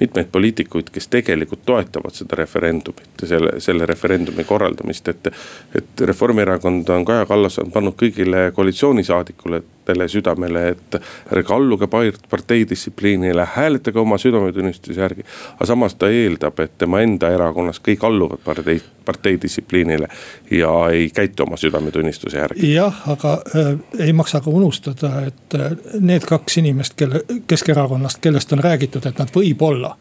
mitmeid 0.00 0.30
poliitikuid, 0.32 0.90
kes 0.92 1.08
tegelikult 1.08 1.64
toetavad 1.66 2.14
seda 2.14 2.38
referendumit 2.40 3.22
ja 3.22 3.28
selle, 3.34 3.56
selle 3.64 3.86
referendumi 3.86 4.44
korraldamist, 4.44 5.08
et. 5.08 5.32
et 5.74 6.06
Reformierakond 6.08 6.88
on, 6.88 7.04
Kaja 7.04 7.26
Kallas 7.26 7.58
on 7.58 7.70
pannud 7.74 7.96
kõigile 7.98 8.50
koalitsioonisaadikule 8.54 9.62
südamele, 10.08 10.68
et 10.68 10.98
ärge 11.32 11.54
alluge 11.54 11.88
parteidistsipliinile, 12.30 13.46
hääletage 13.54 13.98
oma 13.98 14.18
südametunnistuse 14.18 15.00
järgi. 15.00 15.24
aga 15.54 15.66
samas 15.66 15.94
ta 15.94 16.08
eeldab, 16.08 16.60
et 16.60 16.78
tema 16.78 17.00
enda 17.00 17.30
erakonnas 17.30 17.80
kõik 17.80 18.04
alluvad 18.06 18.38
partei, 18.44 18.80
parteidistsipliinile 19.04 20.08
ja 20.50 20.72
ei 20.92 21.10
käitu 21.10 21.42
oma 21.42 21.56
südametunnistuse 21.56 22.38
järgi. 22.38 22.72
jah, 22.74 23.02
aga 23.10 23.38
äh, 23.56 23.74
ei 23.98 24.12
maksa 24.12 24.40
ka 24.40 24.50
unustada, 24.50 25.12
et 25.26 25.54
äh, 25.54 25.70
need 26.00 26.26
kaks 26.26 26.58
inimest, 26.58 26.94
kelle 26.94 27.22
Keskerakonnast, 27.46 28.18
kellest 28.20 28.52
on 28.52 28.58
räägitud, 28.58 29.06
et 29.06 29.18
nad 29.18 29.30
võib-olla 29.34 29.96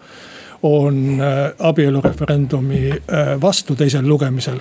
on 0.63 1.21
äh, 1.21 1.53
abielureferendumi 1.59 2.89
äh, 2.91 3.41
vastu 3.41 3.75
teisel 3.75 4.07
lugemisel 4.07 4.59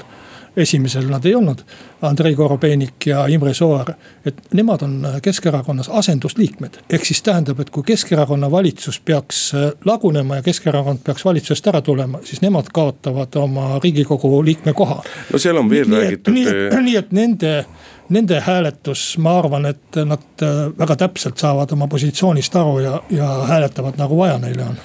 esimesel 0.57 1.09
nad 1.11 1.25
ei 1.25 1.35
olnud, 1.35 1.63
Andrei 2.03 2.35
Korobeinik 2.35 3.07
ja 3.07 3.27
Imre 3.27 3.55
Sooäär. 3.55 3.93
et 4.25 4.35
nemad 4.55 4.83
on 4.83 5.07
Keskerakonnas 5.23 5.89
asendusliikmed, 5.89 6.79
ehk 6.91 7.05
siis 7.05 7.23
tähendab, 7.23 7.61
et 7.61 7.71
kui 7.71 7.83
Keskerakonna 7.83 8.51
valitsus 8.51 9.01
peaks 9.01 9.55
äh, 9.55 9.73
lagunema 9.85 10.37
ja 10.37 10.43
Keskerakond 10.43 10.99
peaks 11.05 11.25
valitsusest 11.25 11.67
ära 11.67 11.81
tulema, 11.81 12.19
siis 12.25 12.41
nemad 12.41 12.71
kaotavad 12.73 13.37
oma 13.37 13.81
riigikogu 13.83 14.45
liikme 14.45 14.73
koha. 14.73 15.03
no 15.33 15.39
seal 15.39 15.57
on 15.57 15.71
veel 15.71 15.89
nii, 15.91 16.01
räägitud. 16.01 16.35
nii, 16.35 16.47
äh, 16.73 16.81
nii 16.83 16.97
et 16.97 17.13
nende 17.13 17.65
nende 18.09 18.41
hääletus, 18.41 19.19
ma 19.19 19.39
arvan, 19.39 19.67
et 19.67 19.99
nad 20.05 20.43
äh, 20.43 20.59
väga 20.79 20.97
täpselt 20.97 21.39
saavad 21.39 21.73
oma 21.75 21.89
positsioonist 21.91 22.57
aru 22.57 22.79
ja, 22.85 22.99
ja 23.11 23.29
hääletavad 23.49 23.99
nagu 23.99 24.19
vaja 24.19 24.39
neile 24.43 24.67
on. 24.71 24.81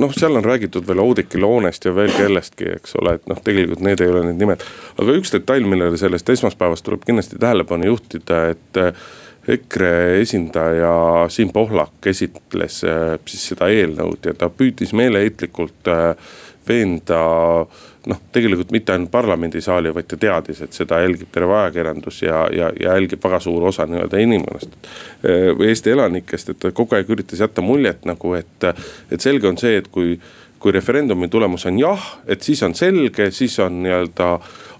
noh, 0.00 0.14
seal 0.14 0.36
on 0.36 0.44
räägitud 0.44 0.86
veel 0.86 1.02
Oudekki 1.02 1.38
Loonest 1.38 1.84
ja 1.84 1.94
veel 1.94 2.12
kellestki, 2.16 2.70
eks 2.76 2.96
ole, 3.00 3.16
et 3.18 3.28
noh, 3.30 3.40
tegelikult 3.44 3.84
need 3.84 4.00
ei 4.00 4.10
ole 4.10 4.24
need 4.28 4.42
nimed. 4.42 4.64
aga 4.98 5.18
üks 5.18 5.34
detail, 5.34 5.66
millele 5.70 5.98
sellest 6.00 6.30
esmaspäevast 6.34 6.86
tuleb 6.86 7.06
kindlasti 7.06 7.38
tähelepanu 7.38 7.92
juhtida, 7.92 8.44
et 8.54 8.82
äh, 8.82 9.06
EKRE 9.54 10.20
esindaja 10.22 10.94
Siim 11.28 11.50
Pohlak 11.52 12.06
esitles 12.10 12.80
äh, 12.88 13.16
siis 13.28 13.50
seda 13.52 13.68
eelnõud 13.70 14.30
ja 14.30 14.34
ta 14.38 14.48
püüdis 14.50 14.94
meeleheitlikult 14.96 15.90
veenda 16.68 17.20
noh, 18.06 18.20
tegelikult 18.32 18.70
mitte 18.74 18.92
ainult 18.92 19.10
parlamendisaali, 19.14 19.94
vaid 19.94 20.08
ta 20.10 20.18
teadis, 20.20 20.62
et 20.64 20.76
seda 20.76 21.00
jälgib 21.04 21.30
terve 21.32 21.56
ajakirjandus 21.58 22.22
ja, 22.22 22.44
ja, 22.52 22.70
ja 22.80 22.96
jälgib 22.98 23.24
väga 23.24 23.40
suur 23.40 23.68
osa 23.70 23.86
nii-öelda 23.88 24.22
inimkonnast. 24.22 24.78
või 25.58 25.68
Eesti 25.72 25.94
elanikest, 25.94 26.52
et 26.52 26.62
ta 26.62 26.72
kogu 26.72 26.96
aeg 26.96 27.10
üritas 27.10 27.40
jätta 27.40 27.64
muljet 27.64 28.04
nagu, 28.04 28.34
et, 28.38 28.70
et 29.10 29.20
selge 29.20 29.48
on 29.48 29.60
see, 29.60 29.78
et 29.80 29.88
kui 29.92 30.18
kui 30.64 30.72
referendumi 30.72 31.28
tulemus 31.28 31.66
on 31.68 31.76
jah, 31.76 32.04
et 32.24 32.40
siis 32.42 32.62
on 32.64 32.72
selge, 32.74 33.26
siis 33.36 33.58
on 33.60 33.82
nii-öelda 33.84 34.28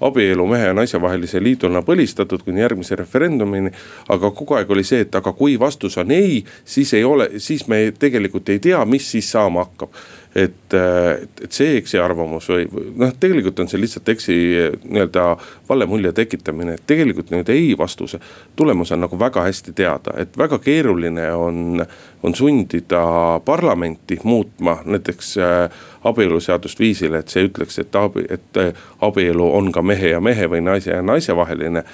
abielu 0.08 0.46
mehe 0.48 0.70
ja 0.70 0.72
naise 0.72 0.96
vahelise 1.00 1.42
liiduna 1.44 1.82
põlistatud 1.84 2.40
kuni 2.44 2.62
järgmise 2.62 2.96
referendumini. 2.96 3.70
aga 4.08 4.30
kogu 4.30 4.56
aeg 4.56 4.70
oli 4.70 4.84
see, 4.84 5.02
et 5.04 5.14
aga 5.14 5.32
kui 5.36 5.58
vastus 5.60 5.98
on 6.00 6.10
ei, 6.10 6.40
siis 6.64 6.94
ei 6.94 7.04
ole, 7.04 7.28
siis 7.36 7.66
me 7.68 7.92
tegelikult 7.98 8.48
ei 8.48 8.58
tea, 8.64 8.80
mis 8.88 9.10
siis 9.10 9.28
saama 9.36 9.66
hakkab 9.66 9.92
et, 10.34 10.74
et, 10.74 11.42
et 11.46 11.52
see 11.54 11.76
eksiarvamus 11.78 12.48
või, 12.50 12.64
või 12.70 12.88
noh, 12.98 13.12
tegelikult 13.20 13.60
on 13.62 13.68
see 13.70 13.78
lihtsalt 13.80 14.08
eksi 14.14 14.36
nii-öelda 14.82 15.26
vale 15.68 15.86
mulje 15.86 16.10
tekitamine, 16.16 16.74
et 16.74 16.86
tegelikult 16.90 17.30
nüüd 17.30 17.50
ei 17.54 17.72
vastuse 17.78 18.18
tulemus 18.56 18.92
on 18.92 19.04
nagu 19.04 19.18
väga 19.20 19.44
hästi 19.46 19.74
teada, 19.78 20.16
et 20.18 20.38
väga 20.38 20.58
keeruline 20.64 21.28
on, 21.38 21.84
on 22.22 22.34
sundida 22.34 23.04
parlamenti 23.44 24.18
muutma 24.24 24.80
näiteks 24.84 25.36
äh, 25.38 25.84
abieluseadust 26.04 26.80
viisile, 26.82 27.22
et 27.22 27.30
see 27.30 27.46
ütleks, 27.46 27.78
et 27.78 27.94
abi, 27.98 28.26
et 28.28 28.60
äh, 28.60 28.74
abielu 29.06 29.46
on 29.54 29.70
ka 29.72 29.82
mehe 29.82 30.14
ja 30.16 30.20
mehe 30.20 30.50
või 30.50 30.64
naise 30.64 30.90
ja 30.90 31.02
naise 31.02 31.36
vaheline 31.36 31.84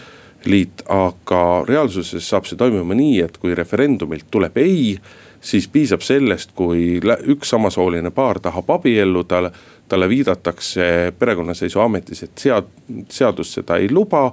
liit, 0.48 0.80
aga 0.88 1.64
reaalsuses 1.68 2.24
saab 2.24 2.48
see 2.48 2.56
toimuma 2.56 2.96
nii, 2.96 3.18
et 3.26 3.36
kui 3.40 3.52
referendumilt 3.56 4.30
tuleb 4.32 4.56
ei 4.60 4.94
siis 5.40 5.68
piisab 5.68 6.04
sellest, 6.04 6.52
kui 6.54 7.00
üks 7.32 7.50
samasooline 7.54 8.10
paar 8.10 8.40
tahab 8.40 8.70
abielluda, 8.70 9.50
talle 9.88 10.08
viidatakse 10.08 11.12
perekonnaseisuametis, 11.18 12.22
et 12.22 12.42
sead-, 12.44 12.74
seadus 13.10 13.54
seda 13.58 13.80
ei 13.80 13.90
luba 13.90 14.28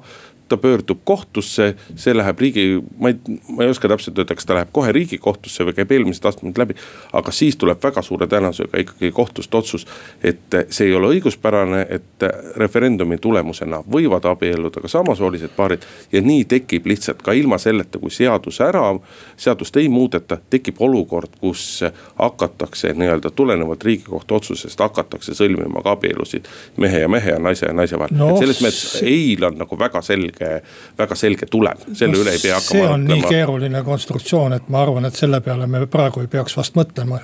ta 0.47 0.57
pöördub 0.57 0.99
kohtusse, 1.03 1.75
see 1.95 2.15
läheb 2.15 2.39
riigi, 2.39 2.65
ma 2.99 3.11
ei, 3.11 3.37
ma 3.49 3.63
ei 3.63 3.71
oska 3.73 3.89
täpselt 3.91 4.17
öelda, 4.19 4.35
kas 4.35 4.47
ta 4.47 4.57
läheb 4.57 4.71
kohe 4.75 4.91
riigikohtusse 4.95 5.65
või 5.67 5.75
käib 5.77 5.91
eelmised 5.91 6.25
astmed 6.25 6.57
läbi. 6.57 6.75
aga 7.13 7.31
siis 7.31 7.57
tuleb 7.57 7.83
väga 7.83 8.01
suure 8.01 8.27
tõenäosusega 8.27 8.81
ikkagi 8.83 9.11
kohtust 9.11 9.55
otsus, 9.55 9.87
et 10.23 10.57
see 10.69 10.87
ei 10.87 10.95
ole 10.95 11.11
õiguspärane, 11.15 11.85
et 11.89 12.27
referendumi 12.55 13.17
tulemusena 13.17 13.81
võivad 13.91 14.25
abielluda 14.29 14.81
ka 14.81 14.87
samasoolised 14.87 15.55
paarid. 15.55 15.85
ja 16.11 16.21
nii 16.21 16.45
tekib 16.45 16.85
lihtsalt 16.85 17.21
ka 17.21 17.33
ilma 17.33 17.57
selleta, 17.57 17.99
kui 17.99 18.11
seadus 18.11 18.61
ära, 18.61 18.85
seadust 19.37 19.77
ei 19.77 19.89
muudeta, 19.89 20.37
tekib 20.49 20.81
olukord, 20.81 21.39
kus 21.39 21.83
hakatakse 22.19 22.93
nii-öelda 22.93 23.31
tulenevalt 23.31 23.83
riigikohtu 23.83 24.35
otsusest 24.35 24.79
hakatakse 24.79 25.33
sõlmima 25.37 25.81
ka 25.83 25.95
abielusid 25.97 26.47
mehe 26.77 26.99
ja 27.03 27.09
mehe 27.11 27.31
ja 27.31 27.39
naise 27.39 27.65
ja 27.65 27.73
naise 27.73 27.99
vahel 27.99 28.17
no,. 28.17 28.29
et 28.29 28.43
selles 28.43 28.61
mõttes 28.63 29.01
eil 29.03 29.43
on 29.47 29.57
nagu 29.61 29.79
väga 29.79 30.01
selge 30.05 30.36
selge, 30.37 30.61
väga 30.97 31.15
selge 31.15 31.45
tulem, 31.49 31.77
selle 31.93 32.13
no, 32.13 32.21
üle 32.21 32.33
ei 32.35 32.41
pea 32.41 32.57
hakkama 32.57 32.79
see 32.79 32.87
on 32.87 33.03
mõtlema. 33.03 33.21
nii 33.21 33.31
keeruline 33.31 33.83
konstruktsioon, 33.85 34.55
et 34.57 34.69
ma 34.73 34.81
arvan, 34.83 35.07
et 35.09 35.15
selle 35.17 35.39
peale 35.45 35.67
me 35.67 35.85
praegu 35.91 36.23
ei 36.23 36.27
peaks 36.31 36.57
vast 36.57 36.77
mõtlema. 36.77 37.19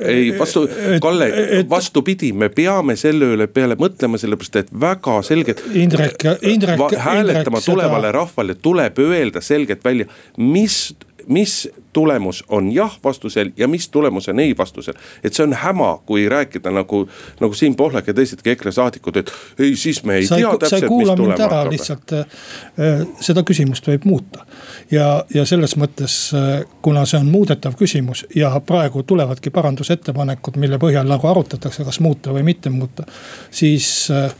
ei 0.00 0.32
vastu, 0.38 0.66
Kalle, 1.02 1.28
vastupidi, 1.70 2.32
me 2.32 2.48
peame 2.52 2.96
selle 2.96 3.32
üle 3.36 3.46
peale 3.48 3.76
mõtlema, 3.80 4.20
sellepärast 4.20 4.60
et 4.62 4.74
väga 4.80 5.20
selgelt. 5.26 5.62
Indrek, 5.74 6.26
Indrek. 6.42 6.80
hääletama 6.98 7.60
Indrek 7.60 7.70
tulevale 7.70 8.08
seda... 8.08 8.18
rahvale 8.18 8.54
tuleb 8.54 8.98
öelda 9.02 9.40
selgelt 9.44 9.84
välja, 9.84 10.08
mis 10.36 10.94
mis 11.28 11.68
tulemus 11.92 12.44
on 12.48 12.72
jah 12.72 12.98
vastusel 13.04 13.50
ja 13.56 13.68
mis 13.68 13.88
tulemus 13.88 14.28
on 14.28 14.40
ei 14.40 14.56
vastusel. 14.58 14.94
et 15.24 15.34
see 15.34 15.44
on 15.44 15.52
häma, 15.52 16.02
kui 16.06 16.28
rääkida 16.28 16.70
nagu, 16.70 17.08
nagu 17.40 17.54
Siim 17.54 17.76
Pohlak 17.76 18.06
ja 18.06 18.14
teisedki 18.14 18.50
EKRE 18.50 18.72
saadikud, 18.72 19.16
et 19.16 19.32
ei, 19.58 19.76
siis 19.76 20.04
me 20.04 20.16
ei 20.16 20.26
sa 20.26 20.36
tea 20.36 20.50
ei, 20.50 20.58
täpselt, 20.58 20.90
mis 20.96 21.12
tulema 21.16 21.44
hakkab. 21.44 21.70
lihtsalt 21.72 22.12
äh, 22.12 23.06
seda 23.20 23.42
küsimust 23.42 23.88
võib 23.88 24.08
muuta. 24.08 24.46
ja, 24.90 25.24
ja 25.34 25.46
selles 25.46 25.76
mõttes, 25.76 26.16
äh, 26.36 26.64
kuna 26.82 27.04
see 27.06 27.20
on 27.20 27.30
muudetav 27.32 27.76
küsimus 27.78 28.26
ja 28.36 28.54
praegu 28.66 29.02
tulevadki 29.02 29.50
parandusettepanekud, 29.50 30.56
mille 30.56 30.78
põhjal 30.78 31.08
nagu 31.08 31.28
arutatakse, 31.28 31.84
kas 31.84 32.00
muuta 32.00 32.32
või 32.32 32.46
mitte 32.46 32.70
muuta, 32.70 33.06
siis 33.50 34.10
äh, 34.10 34.32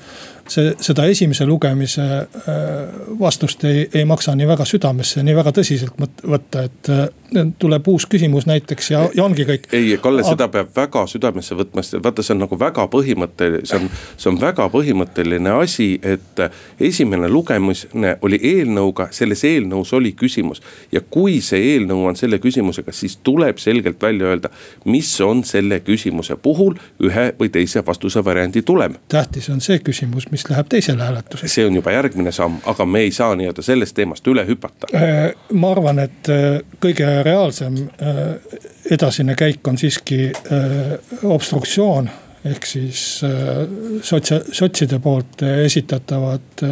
see, 0.49 0.75
seda 0.83 1.07
esimese 1.11 1.47
lugemise 1.47 2.03
äh, 2.03 2.61
vastust 3.21 3.65
ei, 3.65 3.89
ei 3.95 4.05
maksa 4.09 4.35
nii 4.37 4.49
väga 4.49 4.67
südamesse, 4.69 5.23
nii 5.23 5.37
väga 5.37 5.53
tõsiselt 5.59 5.99
võtta, 6.29 6.65
et 6.69 6.91
äh, 6.93 7.09
tuleb 7.59 7.89
uus 7.89 8.07
küsimus 8.07 8.47
näiteks 8.47 8.91
ja, 8.91 9.03
ja 9.15 9.25
ongi 9.25 9.45
kõik. 9.49 9.69
ei, 9.73 9.97
Kalle, 10.03 10.25
seda 10.27 10.49
peab 10.53 10.73
väga 10.77 11.05
südamesse 11.11 11.57
võtma, 11.59 11.85
sest 11.85 12.03
vaata, 12.05 12.25
see 12.25 12.35
on 12.35 12.43
nagu 12.45 12.59
väga 12.59 12.87
põhimõtteline, 12.93 13.67
see 13.69 13.79
on, 13.79 13.89
see 14.17 14.31
on 14.33 14.41
väga 14.41 14.69
põhimõtteline 14.73 15.55
asi, 15.63 15.89
et 16.03 16.43
esimene 16.81 17.31
lugemine 17.31 18.17
oli 18.23 18.41
eelnõuga, 18.53 19.09
selles 19.15 19.45
eelnõus 19.49 19.93
oli 19.97 20.13
küsimus. 20.19 20.63
ja 20.93 21.01
kui 21.01 21.41
see 21.45 21.75
eelnõu 21.75 22.07
on 22.11 22.19
selle 22.19 22.39
küsimusega, 22.43 22.93
siis 22.93 23.17
tuleb 23.23 23.59
selgelt 23.63 24.03
välja 24.03 24.33
öelda, 24.33 24.53
mis 24.85 25.15
on 25.21 25.45
selle 25.45 25.81
küsimuse 25.81 26.37
puhul 26.37 26.77
ühe 27.03 27.31
või 27.39 27.53
teise 27.53 27.85
vastuse 27.87 28.25
variandi 28.25 28.63
tulem. 28.63 28.99
tähtis 29.09 29.49
on 29.51 29.61
see 29.61 29.79
küsimus 29.79 30.31
mis 30.33 30.49
läheb 30.49 30.69
teisele 30.69 31.03
hääletusele. 31.03 31.49
see 31.49 31.67
on 31.67 31.75
juba 31.77 31.93
järgmine 31.93 32.33
samm, 32.33 32.57
aga 32.67 32.87
me 32.87 33.05
ei 33.05 33.13
saa 33.13 33.35
nii-öelda 33.37 33.63
sellest 33.63 33.95
teemast 33.95 34.27
üle 34.33 34.45
hüpata. 34.49 34.89
Äh, 34.97 35.35
ma 35.53 35.73
arvan, 35.77 36.01
et 36.03 36.31
äh, 36.33 36.59
kõige 36.81 37.09
reaalsem 37.23 37.77
äh, 37.85 38.21
edasine 38.91 39.37
käik 39.39 39.69
on 39.69 39.79
siiski 39.79 40.33
obstruktsioon 41.23 42.09
ehk 42.45 42.65
siis 42.67 43.03
sotsia-, 44.03 44.41
sotside 44.53 44.99
poolt 44.99 45.45
esitatavad 45.47 46.65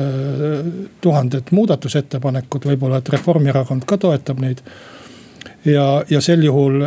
tuhanded 1.01 1.53
muudatusettepanekud, 1.55 2.66
võib-olla, 2.73 2.99
et 2.99 3.12
Reformierakond 3.14 3.87
ka 3.87 4.01
toetab 4.03 4.42
neid 4.42 4.64
ja, 5.64 5.87
ja 6.11 6.20
sel 6.25 6.42
juhul 6.49 6.83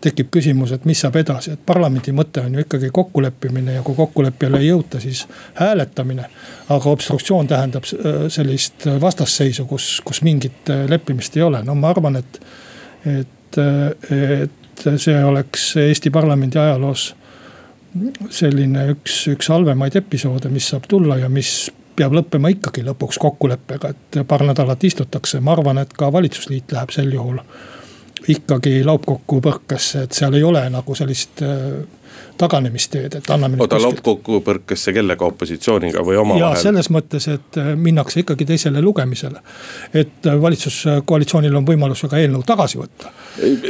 tekib 0.00 0.30
küsimus, 0.34 0.72
et 0.72 0.84
mis 0.88 1.00
saab 1.00 1.16
edasi, 1.20 1.54
et 1.56 1.62
parlamendi 1.66 2.12
mõte 2.16 2.42
on 2.44 2.54
ju 2.54 2.64
ikkagi 2.64 2.90
kokkuleppimine 2.94 3.78
ja 3.78 3.82
kui 3.86 3.96
kokkuleppele 3.96 4.60
ei 4.60 4.70
jõuta, 4.70 5.00
siis 5.00 5.26
hääletamine. 5.54 6.28
aga 6.68 6.90
obstruktsioon 6.90 7.46
tähendab 7.46 7.84
äh, 7.84 8.26
sellist 8.28 8.86
vastasseisu, 9.00 9.66
kus, 9.66 10.00
kus 10.04 10.22
mingit 10.22 10.70
äh, 10.70 10.84
leppimist 10.88 11.36
ei 11.36 11.42
ole, 11.42 11.62
no 11.64 11.74
ma 11.74 11.90
arvan, 11.94 12.16
et, 12.16 12.40
et, 13.06 13.58
et 14.42 14.86
see 14.96 15.24
oleks 15.24 15.76
Eesti 15.80 16.10
parlamendi 16.10 16.58
ajaloos 16.58 17.14
selline 18.30 18.90
üks, 18.92 19.22
üks 19.32 19.48
halvemaid 19.48 19.96
episoode, 19.96 20.50
mis 20.52 20.68
saab 20.72 20.84
tulla 20.88 21.16
ja 21.16 21.30
mis 21.32 21.70
peab 21.96 22.12
lõppema 22.12 22.50
ikkagi 22.52 22.84
lõpuks 22.84 23.18
kokkuleppega, 23.20 23.94
et 23.94 24.20
paar 24.28 24.44
nädalat 24.44 24.84
istutakse, 24.84 25.40
ma 25.40 25.54
arvan, 25.56 25.80
et 25.80 25.94
ka 25.96 26.10
valitsusliit 26.12 26.76
läheb 26.76 26.92
sel 26.92 27.12
juhul 27.12 27.40
ikkagi 28.28 28.80
laupkokku 28.84 29.40
põrkesse, 29.44 30.06
et 30.06 30.16
seal 30.16 30.34
ei 30.38 30.44
ole 30.46 30.62
nagu 30.72 30.94
sellist 30.98 31.42
äh, 31.44 31.82
taganemisteed, 32.38 33.14
et 33.14 33.30
anname. 33.30 33.56
oota, 33.60 33.80
laupkokkupõrkesse 33.82 34.92
kellega, 34.92 35.24
opositsiooniga 35.24 36.04
või 36.04 36.18
omavahel? 36.20 36.44
ja 36.44 36.62
selles 36.62 36.90
mõttes, 36.92 37.28
et 37.32 37.60
äh, 37.60 37.72
minnakse 37.76 38.20
ikkagi 38.20 38.44
teisele 38.44 38.82
lugemisele. 38.82 39.40
et 39.94 40.26
äh, 40.26 40.40
valitsuskoalitsioonil 40.42 41.56
on 41.56 41.66
võimalus 41.66 42.04
ka 42.10 42.20
eelnõu 42.20 42.44
tagasi 42.46 42.78
võtta. 42.78 43.12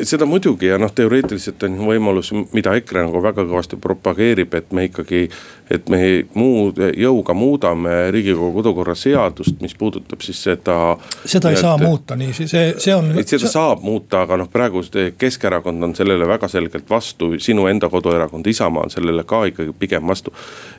seda 0.02 0.26
muidugi 0.26 0.72
ja 0.72 0.78
noh, 0.78 0.92
teoreetiliselt 0.94 1.62
on 1.68 1.78
võimalus, 1.86 2.32
mida 2.52 2.74
EKRE 2.76 3.06
nagu 3.06 3.22
väga 3.22 3.46
kõvasti 3.46 3.80
propageerib, 3.80 4.54
et 4.54 4.72
me 4.72 4.88
ikkagi 4.90 5.28
et 5.70 5.88
me 5.90 6.00
muud 6.38 6.78
jõuga 6.94 7.34
muudame 7.34 7.94
riigikogu 8.14 8.60
kodukorra 8.60 8.94
seadust, 8.98 9.58
mis 9.62 9.74
puudutab 9.78 10.22
siis 10.22 10.38
seda. 10.46 10.96
seda 11.24 11.50
ei 11.50 11.58
et, 11.58 11.62
saa 11.64 11.78
muuta 11.80 12.16
niiviisi, 12.18 12.46
see, 12.50 12.74
see 12.82 12.94
on. 12.94 13.10
et 13.18 13.28
seda 13.28 13.50
saab 13.50 13.82
muuta, 13.82 14.22
aga 14.22 14.38
noh, 14.42 14.50
praegu 14.52 14.84
Keskerakond 15.18 15.82
on 15.82 15.94
sellele 15.96 16.28
väga 16.28 16.48
selgelt 16.48 16.86
vastu, 16.90 17.32
sinu 17.42 17.66
enda 17.70 17.88
koduerakond 17.90 18.35
Isamaa 18.46 18.82
on 18.82 18.90
sellele 18.90 19.24
ka 19.24 19.44
ikkagi 19.44 19.72
pigem 19.78 20.06
vastu. 20.06 20.34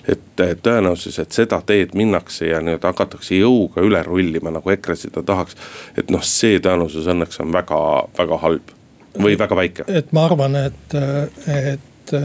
et 0.07 0.41
tõenäosus, 0.63 1.19
et 1.19 1.31
seda 1.31 1.61
teed 1.65 1.95
minnakse 1.95 2.47
ja 2.47 2.61
nii-öelda 2.61 2.87
hakatakse 2.93 3.35
jõuga 3.35 3.81
üle 3.81 4.03
rullima, 4.03 4.51
nagu 4.51 4.69
EKRE 4.69 4.95
seda 4.95 5.23
tahaks. 5.23 5.55
et 5.97 6.11
noh, 6.11 6.23
see 6.23 6.59
tõenäosus 6.59 7.07
õnneks 7.07 7.41
on 7.41 7.53
väga, 7.53 7.79
väga 8.17 8.37
halb 8.37 8.71
või 9.23 9.37
väga 9.39 9.55
väike. 9.55 9.83
et 9.87 10.13
ma 10.13 10.25
arvan, 10.25 10.55
et, 10.55 10.95
et 11.47 12.15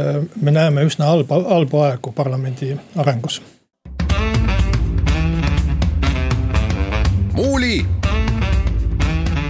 me 0.40 0.50
näeme 0.50 0.84
üsna 0.86 1.10
halba, 1.10 1.42
halbu 1.48 1.82
aegu 1.88 2.12
parlamendi 2.12 2.76
arengus. 2.96 3.42
muuli 7.32 7.86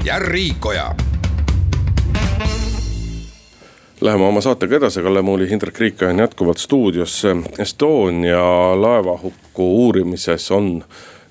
ja 0.04 0.18
Riikoja 0.18 0.94
Läheme 4.02 4.24
oma 4.24 4.40
saatega 4.42 4.76
edasi, 4.76 5.02
Kalle 5.02 5.22
Muuli, 5.22 5.46
Hindrek 5.50 5.78
Riik 5.78 6.00
on 6.02 6.18
jätkuvalt 6.18 6.58
stuudios. 6.58 7.22
Estonia 7.58 8.42
laevahukku 8.74 9.66
uurimises 9.84 10.50
on 10.50 10.84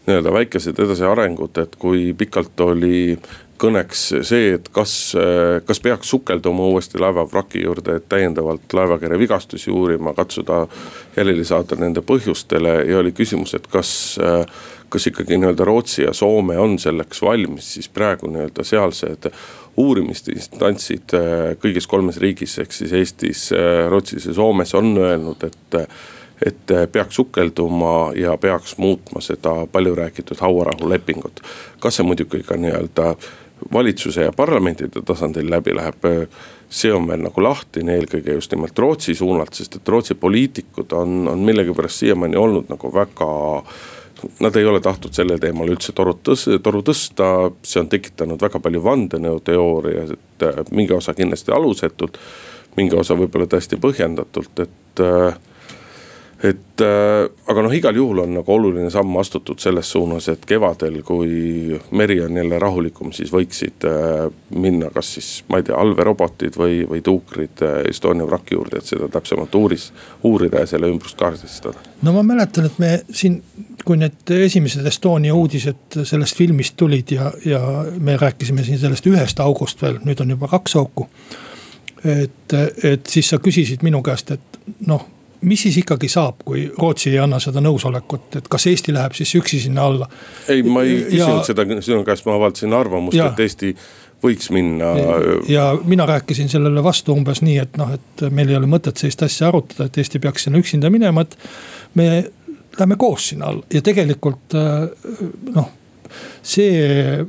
nii-öelda 0.08 0.32
väikesed 0.34 0.80
edasiarengud, 0.80 1.58
et 1.60 1.76
kui 1.76 2.14
pikalt 2.18 2.64
oli 2.64 3.18
kõneks 3.60 4.06
see, 4.24 4.54
et 4.56 4.72
kas, 4.72 4.94
kas 5.68 5.84
peaks 5.84 6.16
sukelduma 6.16 6.72
uuesti 6.72 7.00
laevavraki 7.04 7.66
juurde, 7.66 8.00
et 8.00 8.08
täiendavalt 8.10 8.74
laevakere 8.74 9.20
vigastusi 9.20 9.72
uurima, 9.72 10.16
katsuda 10.16 10.64
jälile 11.18 11.44
saada 11.44 11.76
nende 11.76 12.00
põhjustele 12.08 12.78
ja 12.88 13.04
oli 13.04 13.12
küsimus, 13.12 13.54
et 13.60 13.68
kas 13.68 14.16
kas 14.92 15.08
ikkagi 15.08 15.38
nii-öelda 15.40 15.66
Rootsi 15.66 16.04
ja 16.04 16.14
Soome 16.14 16.58
on 16.60 16.80
selleks 16.80 17.22
valmis, 17.24 17.74
siis 17.74 17.88
praegu 17.90 18.28
nii-öelda 18.28 18.64
sealsed 18.68 19.30
uurimisinstantsid 19.78 21.14
kõigis 21.62 21.88
kolmes 21.88 22.18
riigis, 22.22 22.58
ehk 22.60 22.74
siis 22.76 22.94
Eestis, 22.94 23.44
Rootsis 23.90 24.26
ja 24.28 24.34
Soomes 24.34 24.76
on 24.76 24.98
öelnud, 24.98 25.48
et 25.48 25.80
et 26.42 26.72
peaks 26.92 27.16
sukelduma 27.16 28.16
ja 28.18 28.34
peaks 28.42 28.74
muutma 28.82 29.22
seda 29.22 29.68
palju 29.72 29.96
räägitud 29.96 30.40
hauarahulepingut. 30.42 31.42
kas 31.80 31.96
see 31.96 32.06
muidugi 32.06 32.42
ka 32.44 32.58
nii-öelda 32.58 33.12
valitsuse 33.74 34.22
ja 34.22 34.32
parlamentide 34.32 35.02
tasandil 35.06 35.50
läbi 35.50 35.76
läheb. 35.76 36.30
see 36.70 36.94
on 36.94 37.08
veel 37.08 37.20
nagu 37.20 37.44
lahtine 37.44 37.98
eelkõige 37.98 38.34
just 38.34 38.52
nimelt 38.56 38.80
Rootsi 38.80 39.16
suunalt, 39.16 39.54
sest 39.54 39.76
et 39.76 39.90
Rootsi 39.90 40.16
poliitikud 40.16 40.94
on, 40.96 41.28
on 41.28 41.40
millegipärast 41.40 42.00
siiamaani 42.00 42.38
olnud 42.38 42.70
nagu 42.72 42.94
väga 42.94 43.28
Nad 44.40 44.56
ei 44.56 44.66
ole 44.66 44.82
tahtnud 44.82 45.14
sellel 45.14 45.40
teemal 45.42 45.70
üldse 45.74 45.94
toru 45.98 46.14
tõsta, 46.24 46.60
toru 46.64 46.82
tõsta, 46.86 47.28
see 47.66 47.82
on 47.82 47.90
tekitanud 47.90 48.42
väga 48.42 48.60
palju 48.62 48.84
vandenõuteooriaid, 48.86 50.16
et 50.52 50.72
mingi 50.72 50.94
osa 50.94 51.16
kindlasti 51.18 51.54
alusetult. 51.56 52.20
mingi 52.78 52.96
osa 52.96 53.18
võib-olla 53.20 53.50
täiesti 53.52 53.76
põhjendatult, 53.76 54.60
et 54.64 55.02
et 56.44 56.82
äh, 56.82 57.30
aga 57.52 57.62
noh, 57.62 57.74
igal 57.74 57.96
juhul 57.96 58.24
on 58.24 58.32
nagu 58.34 58.54
oluline 58.54 58.90
samm 58.94 59.14
astutud 59.22 59.62
selles 59.62 59.92
suunas, 59.94 60.26
et 60.32 60.46
kevadel, 60.50 61.02
kui 61.06 61.78
meri 61.98 62.18
on 62.26 62.40
jälle 62.40 62.60
rahulikum, 62.62 63.12
siis 63.14 63.30
võiksid 63.34 63.86
äh, 63.86 64.26
minna 64.58 64.90
kas 64.94 65.14
siis, 65.18 65.30
ma 65.52 65.62
ei 65.62 65.68
tea, 65.68 65.78
allveerobotid 65.78 66.58
või, 66.58 66.80
või 66.90 67.04
tuukrid 67.06 67.62
äh, 67.68 67.78
Estonia 67.92 68.26
vraki 68.26 68.58
juurde, 68.58 68.82
et 68.82 68.90
seda 68.90 69.10
täpsemalt 69.14 69.56
uuris, 69.56 69.92
uurida 70.26 70.66
ja 70.66 70.72
selle 70.74 70.90
ümbrust 70.90 71.20
kaardistada. 71.22 71.86
no 72.02 72.16
ma 72.18 72.26
mäletan, 72.26 72.72
et 72.72 72.82
me 72.82 72.92
siin, 73.14 73.38
kui 73.86 74.02
need 74.02 74.34
esimesed 74.42 74.90
Estonia 74.90 75.38
uudised 75.38 76.02
sellest 76.02 76.42
filmist 76.42 76.78
tulid 76.78 77.14
ja, 77.14 77.30
ja 77.46 77.62
me 78.00 78.18
rääkisime 78.18 78.66
siin 78.66 78.82
sellest 78.82 79.06
ühest 79.14 79.46
august 79.46 79.86
veel, 79.86 80.02
nüüd 80.06 80.26
on 80.26 80.34
juba 80.34 80.50
kaks 80.58 80.76
auku. 80.82 81.06
et, 82.02 82.54
et 82.84 83.06
siis 83.06 83.30
sa 83.30 83.38
küsisid 83.38 83.86
minu 83.86 84.02
käest, 84.02 84.32
et 84.34 84.64
noh 84.90 85.06
mis 85.42 85.64
siis 85.66 85.78
ikkagi 85.82 86.10
saab, 86.12 86.44
kui 86.46 86.68
Rootsi 86.78 87.10
ei 87.10 87.20
anna 87.22 87.40
seda 87.42 87.64
nõusolekut, 87.64 88.38
et 88.38 88.48
kas 88.52 88.68
Eesti 88.72 88.94
läheb 88.94 89.16
siis 89.18 89.34
üksi 89.40 89.60
sinna 89.64 89.88
alla? 89.90 90.08
ei, 90.50 90.64
ma 90.64 90.84
ei 90.86 91.02
küsinud 91.08 91.42
ja, 91.42 91.48
seda 91.48 91.66
sinu 91.82 92.06
käest, 92.08 92.28
ma 92.28 92.38
avaldasin 92.38 92.78
arvamust, 92.78 93.18
et 93.18 93.44
Eesti 93.48 93.74
võiks 94.22 94.52
minna. 94.54 94.94
ja 95.50 95.72
mina 95.84 96.06
rääkisin 96.06 96.50
sellele 96.50 96.84
vastu 96.84 97.16
umbes 97.18 97.42
nii, 97.42 97.58
et 97.64 97.78
noh, 97.82 97.94
et 97.98 98.26
meil 98.30 98.54
ei 98.54 98.60
ole 98.60 98.70
mõtet 98.70 99.02
sellist 99.02 99.26
asja 99.26 99.50
arutada, 99.50 99.90
et 99.90 100.02
Eesti 100.02 100.22
peaks 100.22 100.48
sinna 100.48 100.62
üksinda 100.62 100.94
minema, 100.94 101.26
et 101.26 101.38
me 101.98 102.10
läheme 102.78 102.98
koos 103.00 103.32
sinna 103.34 103.52
alla 103.52 103.66
ja 103.74 103.82
tegelikult 103.86 104.58
noh 105.56 105.78
see 106.44 107.22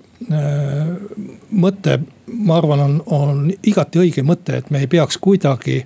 mõte, 1.53 1.99
ma 2.27 2.57
arvan, 2.59 2.83
on, 2.83 2.97
on 3.15 3.45
igati 3.63 4.01
õige 4.03 4.25
mõte, 4.27 4.59
et 4.59 4.73
me 4.75 4.83
ei 4.83 4.91
peaks 4.91 5.21
kuidagi 5.23 5.83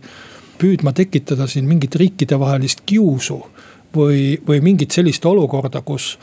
püüdma 0.59 0.92
tekitada 0.97 1.47
siin 1.51 1.69
mingit 1.69 1.95
riikidevahelist 1.97 2.85
kiusu 2.87 3.40
või, 3.97 4.37
või 4.47 4.62
mingit 4.64 4.97
sellist 4.97 5.25
olukorda, 5.27 5.83
kus 5.87 6.14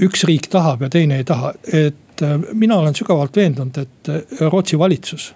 üks 0.00 0.24
riik 0.24 0.48
tahab 0.50 0.86
ja 0.86 0.88
teine 0.92 1.18
ei 1.20 1.26
taha, 1.28 1.52
et 1.72 2.22
mina 2.56 2.78
olen 2.80 2.96
sügavalt 2.96 3.36
veendunud, 3.36 3.76
et 3.78 4.40
Rootsi 4.48 4.78
valitsus 4.78 5.32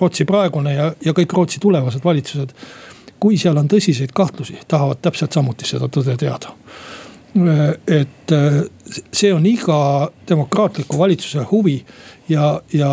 Rootsi 0.00 0.26
praegune 0.28 0.74
ja, 0.74 0.90
ja 1.04 1.14
kõik 1.16 1.32
Rootsi 1.32 1.60
tulevased 1.60 2.04
valitsused. 2.04 2.54
kui 3.20 3.36
seal 3.36 3.58
on 3.60 3.66
tõsiseid 3.68 4.14
kahtlusi, 4.16 4.54
tahavad 4.68 5.02
täpselt 5.04 5.32
samuti 5.36 5.66
seda 5.68 5.88
tõde 5.92 6.16
teada. 6.16 6.54
et 7.86 8.32
see 9.12 9.32
on 9.32 9.46
iga 9.46 10.10
demokraatliku 10.28 10.98
valitsuse 10.98 11.44
huvi 11.50 11.84
ja, 12.28 12.60
ja 12.72 12.90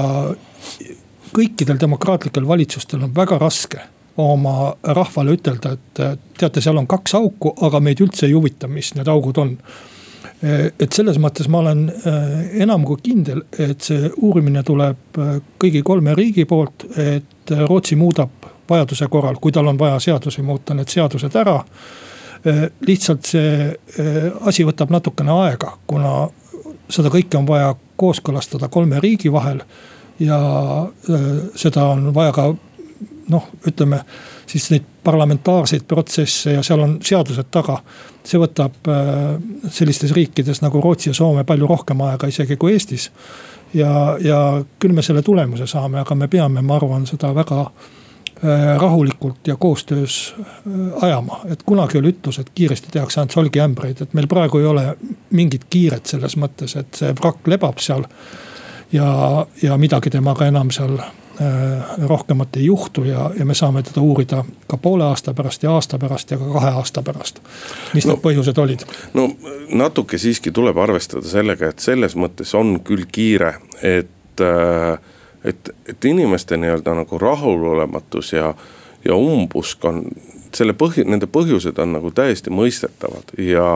kõikidel 1.34 1.80
demokraatlikel 1.80 2.47
valitsustel 2.47 3.04
on 3.04 3.15
väga 3.15 3.38
raske 3.38 3.82
oma 4.17 4.73
rahvale 4.84 5.36
ütelda, 5.38 5.75
et 5.77 6.01
teate, 6.39 6.62
seal 6.62 6.77
on 6.80 6.88
kaks 6.89 7.13
auku, 7.19 7.53
aga 7.67 7.80
meid 7.84 8.01
üldse 8.01 8.25
ei 8.25 8.34
huvita, 8.34 8.69
mis 8.71 8.95
need 8.97 9.08
augud 9.12 9.38
on 9.43 9.53
et 10.43 10.93
selles 10.93 11.17
mõttes 11.21 11.47
ma 11.49 11.63
olen 11.63 11.88
eh, 11.89 12.58
enam 12.62 12.84
kui 12.86 12.99
kindel, 13.01 13.41
et 13.58 13.82
see 13.82 14.12
uurimine 14.21 14.62
tuleb 14.65 15.17
eh, 15.17 15.32
kõigi 15.58 15.82
kolme 15.86 16.13
riigi 16.17 16.45
poolt, 16.45 16.86
et 16.97 17.53
Rootsi 17.65 17.97
muudab 17.97 18.45
vajaduse 18.69 19.08
korral, 19.10 19.39
kui 19.41 19.56
tal 19.56 19.69
on 19.71 19.80
vaja 19.80 19.97
seadusi 20.03 20.43
muuta, 20.45 20.75
need 20.75 20.91
seadused 20.91 21.36
ära. 21.39 21.62
lihtsalt 22.86 23.25
see 23.25 23.71
asi 24.45 24.63
võtab 24.67 24.91
natukene 24.93 25.32
aega, 25.32 25.71
kuna 25.88 26.27
seda 26.91 27.10
kõike 27.10 27.39
on 27.39 27.47
vaja 27.47 27.71
kooskõlastada 27.97 28.67
kolme 28.69 28.99
riigi 28.99 29.32
vahel. 29.32 29.63
ja 30.19 30.38
seda 31.56 31.86
on 31.86 32.13
vaja 32.13 32.32
ka 32.32 32.53
noh, 33.30 33.50
ütleme 33.68 34.02
siis 34.48 34.70
neid 34.72 34.86
parlamentaarseid 35.04 35.84
protsesse 35.88 36.54
ja 36.54 36.63
seal 36.63 36.80
on 36.84 36.98
seadused 37.04 37.52
taga. 37.52 37.80
see 38.28 38.40
võtab 38.40 38.90
äh, 38.92 39.38
sellistes 39.72 40.12
riikides 40.12 40.60
nagu 40.62 40.82
Rootsi 40.84 41.10
ja 41.10 41.13
Soome 41.16 41.44
palju 41.48 41.68
rohkem 41.68 42.02
aega 42.04 42.28
isegi 42.28 42.58
kui 42.58 42.74
Eestis. 42.74 43.12
ja, 43.74 44.18
ja 44.20 44.63
küll 44.80 44.94
me 44.94 45.02
selle 45.02 45.22
tulemuse 45.22 45.68
saame, 45.68 46.00
aga 46.00 46.16
me 46.16 46.28
peame, 46.28 46.62
ma 46.62 46.76
arvan, 46.76 47.06
seda 47.08 47.34
väga 47.36 47.62
äh, 47.62 48.76
rahulikult 48.80 49.48
ja 49.48 49.56
koostöös 49.56 50.36
äh, 50.40 51.04
ajama, 51.04 51.40
et 51.52 51.63
kunagi 51.63 51.98
oli 51.98 52.12
ütlus, 52.16 52.40
et 52.40 52.52
kiiresti 52.56 52.92
tehakse 52.92 53.22
ainult 53.22 53.32
solgiämbreid, 53.32 54.02
et 54.02 54.13
meil 54.13 54.28
praegu 54.28 54.60
ei 54.60 54.66
ole 54.66 54.98
mingit 55.32 55.68
kiiret 55.70 56.06
selles 56.06 56.38
mõttes, 56.38 56.76
et 56.80 57.00
see 57.00 57.16
vrakk 57.16 57.48
lebab 57.48 57.80
seal. 57.80 58.04
ja, 58.92 59.46
ja 59.62 59.78
midagi 59.78 60.10
temaga 60.10 60.48
enam 60.48 60.72
seal 60.72 61.00
rohkemat 62.08 62.56
ei 62.56 62.65
juhtu 62.65 63.04
ja, 63.04 63.32
ja 63.39 63.45
me 63.45 63.54
saame 63.54 63.84
teda 63.84 64.02
uurida 64.02 64.43
ka 64.67 64.78
poole 64.78 65.04
aasta 65.04 65.34
pärast 65.34 65.63
ja 65.63 65.71
aasta 65.71 66.00
pärast 66.00 66.32
ja 66.32 66.38
ka 66.38 66.47
kahe 66.54 66.69
aasta 66.69 67.02
pärast. 67.02 67.41
mis 67.93 68.08
no, 68.08 68.13
need 68.13 68.23
põhjused 68.23 68.62
olid? 68.62 68.86
no 69.13 69.28
natuke 69.69 70.17
siiski 70.17 70.52
tuleb 70.52 70.78
arvestada 70.78 71.28
sellega, 71.28 71.69
et 71.69 71.84
selles 71.84 72.15
mõttes 72.17 72.56
on 72.58 72.80
küll 72.86 73.06
kiire, 73.12 73.54
et, 73.82 74.41
äh, 74.41 74.97
et, 75.43 75.69
et 75.86 76.10
inimeste 76.10 76.58
nii-öelda 76.58 76.95
nagu 77.04 77.21
rahulolematus 77.21 78.34
ja, 78.34 78.54
ja 79.06 79.15
umbusk 79.15 79.86
on 79.86 80.06
selle 80.56 80.74
põhi, 80.78 81.04
nende 81.08 81.28
põhjused 81.32 81.80
on 81.82 81.94
nagu 81.98 82.12
täiesti 82.16 82.52
mõistetavad 82.54 83.34
ja, 83.42 83.68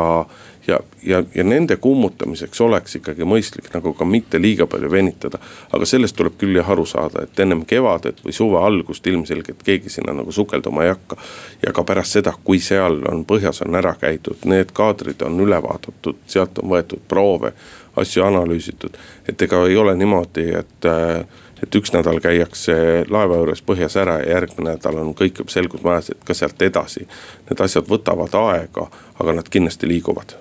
ja, 0.68 0.80
ja, 1.04 1.22
ja 1.36 1.44
nende 1.44 1.78
kummutamiseks 1.82 2.62
oleks 2.62 2.96
ikkagi 3.00 3.28
mõistlik 3.28 3.70
nagu 3.74 3.94
ka 3.98 4.06
mitte 4.06 4.42
liiga 4.42 4.68
palju 4.70 4.92
venitada. 4.92 5.40
aga 5.72 5.86
sellest 5.86 6.16
tuleb 6.16 6.38
küll 6.40 6.56
jah 6.56 6.70
aru 6.70 6.86
saada, 6.86 7.26
et 7.26 7.40
ennem 7.40 7.66
kevadet 7.66 8.24
või 8.26 8.36
suve 8.36 8.62
algust 8.62 9.08
ilmselgelt 9.08 9.64
keegi 9.64 9.90
sinna 9.90 10.14
nagu 10.14 10.32
sukelduma 10.32 10.84
ei 10.86 10.94
hakka. 10.94 11.18
ja 11.66 11.74
ka 11.74 11.84
pärast 11.84 12.18
seda, 12.18 12.34
kui 12.44 12.60
seal 12.60 13.02
on 13.12 13.26
põhjas 13.26 13.64
on 13.66 13.76
ära 13.76 13.96
käidud, 14.00 14.46
need 14.46 14.74
kaadrid 14.74 15.22
on 15.28 15.40
üle 15.40 15.62
vaadatud, 15.62 16.24
sealt 16.28 16.60
on 16.64 16.70
võetud 16.76 17.04
proove, 17.08 17.54
asju 17.96 18.24
analüüsitud. 18.24 18.98
et 19.28 19.42
ega 19.42 19.66
ei 19.68 19.78
ole 19.78 19.96
niimoodi, 19.96 20.50
et 20.64 20.86
äh, 20.86 21.26
et 21.64 21.76
üks 21.76 21.94
nädal 21.94 22.20
käiakse 22.24 22.76
laeva 23.10 23.38
juures 23.42 23.62
põhjas 23.66 23.98
ära 24.02 24.20
ja 24.22 24.38
järgmine 24.38 24.76
nädal 24.76 25.02
on 25.02 25.14
kõik 25.18 25.42
juba 25.42 25.54
selgus 25.54 25.84
majas, 25.86 26.10
et 26.14 26.24
ka 26.26 26.34
sealt 26.38 26.62
edasi. 26.62 27.08
Need 27.50 27.62
asjad 27.62 27.90
võtavad 27.90 28.36
aega, 28.40 28.88
aga 29.20 29.38
nad 29.40 29.50
kindlasti 29.50 29.88
liiguvad. 29.88 30.38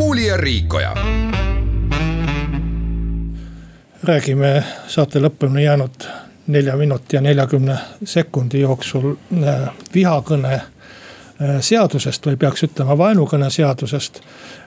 muuli 0.00 0.26
ja 0.26 0.36
Riikoja. 0.36 0.94
räägime 4.02 4.64
saate 4.88 5.20
lõpuni 5.20 5.64
jäänud 5.64 6.06
nelja 6.46 6.76
minuti 6.76 7.16
ja 7.16 7.20
neljakümne 7.20 7.76
sekundi 8.04 8.60
jooksul 8.60 9.12
äh, 9.12 9.68
vihakõne 9.94 10.60
seadusest 11.40 12.26
või 12.26 12.36
peaks 12.36 12.64
ütlema 12.66 12.96
vaenukõne 12.98 13.50
seadusest. 13.50 14.20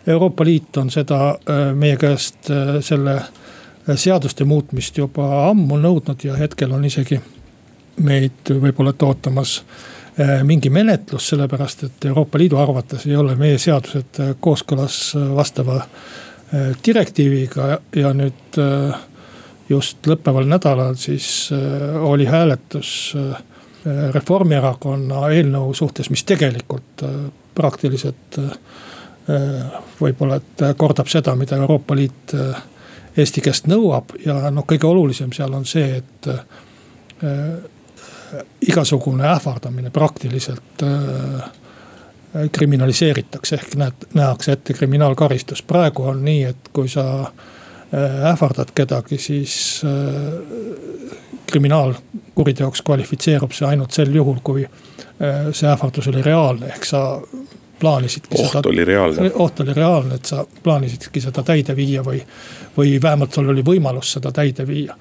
Euroopa 0.08 0.46
Liit 0.46 0.78
on 0.78 0.90
seda 0.94 1.20
äh, 1.30 1.66
meie 1.78 1.98
käest 2.02 2.50
äh, 2.52 2.80
selle 2.82 3.18
äh, 3.20 3.96
seaduste 3.96 4.46
muutmist 4.46 4.98
juba 4.98 5.50
ammu 5.50 5.78
nõudnud 5.78 6.26
ja 6.26 6.38
hetkel 6.40 6.74
on 6.74 6.86
isegi 6.86 7.20
meid 8.04 8.50
võib-olla 8.50 8.96
ootamas 9.06 9.62
mingi 10.46 10.70
menetlus, 10.70 11.26
sellepärast 11.32 11.84
et 11.88 12.06
Euroopa 12.06 12.38
Liidu 12.38 12.58
arvates 12.62 13.06
ei 13.10 13.16
ole 13.18 13.34
meie 13.36 13.58
seadused 13.58 14.20
kooskõlas 14.42 14.98
vastava 15.34 15.80
direktiiviga 16.86 17.80
ja 17.98 18.12
nüüd 18.14 18.60
just 19.70 20.06
lõppeval 20.06 20.46
nädalal 20.50 20.94
siis 21.02 21.50
oli 22.14 22.30
hääletus 22.30 22.94
Reformierakonna 23.86 25.28
eelnõu 25.36 25.74
suhtes, 25.76 26.08
mis 26.10 26.24
tegelikult 26.24 27.04
praktiliselt 27.56 28.40
Äh, 29.30 29.76
võib-olla, 30.02 30.36
et 30.36 30.62
kordab 30.76 31.08
seda, 31.08 31.32
mida 31.40 31.56
Euroopa 31.56 31.96
Liit 31.96 32.34
äh, 32.36 32.58
Eesti 33.16 33.40
käest 33.46 33.70
nõuab 33.72 34.12
ja 34.26 34.50
noh, 34.52 34.66
kõige 34.68 34.90
olulisem 34.90 35.32
seal 35.32 35.54
on 35.56 35.64
see, 35.70 36.02
et 36.02 36.28
äh, 36.28 36.42
igasugune 38.68 39.24
ähvardamine 39.30 39.94
praktiliselt 39.94 40.82
kriminaliseeritakse 42.52 43.56
ehk 43.62 43.76
näed, 43.80 44.08
nähakse 44.18 44.58
ette 44.58 44.74
kriminaalkaristus. 44.74 45.62
praegu 45.62 46.10
on 46.10 46.24
nii, 46.26 46.44
et 46.50 46.72
kui 46.74 46.90
sa 46.90 47.06
ähvardad 47.94 48.72
kedagi, 48.74 49.18
siis 49.22 49.56
kriminaalkuriteoks 51.52 52.82
kvalifitseerub 52.82 53.54
see 53.54 53.68
ainult 53.68 53.94
sel 53.94 54.16
juhul, 54.16 54.40
kui 54.44 54.64
see 55.54 55.70
ähvardus 55.70 56.08
oli 56.10 56.24
reaalne, 56.26 56.72
ehk 56.74 56.88
sa 56.90 57.04
plaanisidki 57.84 58.42
oht 58.42 58.52
seda. 58.52 58.70
oli 58.70 58.86
reaalne. 58.86 59.32
oht 59.34 59.60
oli 59.60 59.74
reaalne, 59.74 60.16
et 60.16 60.26
sa 60.26 60.46
plaanisidki 60.64 61.22
seda 61.22 61.44
täide 61.44 61.76
viia 61.76 62.04
või, 62.06 62.22
või 62.78 62.96
vähemalt 63.02 63.36
sul 63.36 63.50
oli 63.52 63.64
võimalus 63.66 64.14
seda 64.18 64.32
täide 64.32 64.68
viia. 64.68 64.96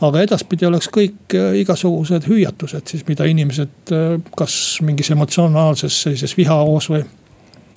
aga 0.00 0.22
edaspidi 0.22 0.68
oleks 0.68 0.88
kõik 0.94 1.34
äh, 1.34 1.56
igasugused 1.64 2.28
hüüatused 2.30 2.92
siis, 2.92 3.04
mida 3.08 3.26
inimesed 3.26 3.94
äh, 3.96 4.16
kas 4.36 4.54
mingis 4.86 5.10
emotsionaalses 5.10 6.02
sellises 6.06 6.36
vihahoos 6.36 6.90
või 6.92 7.04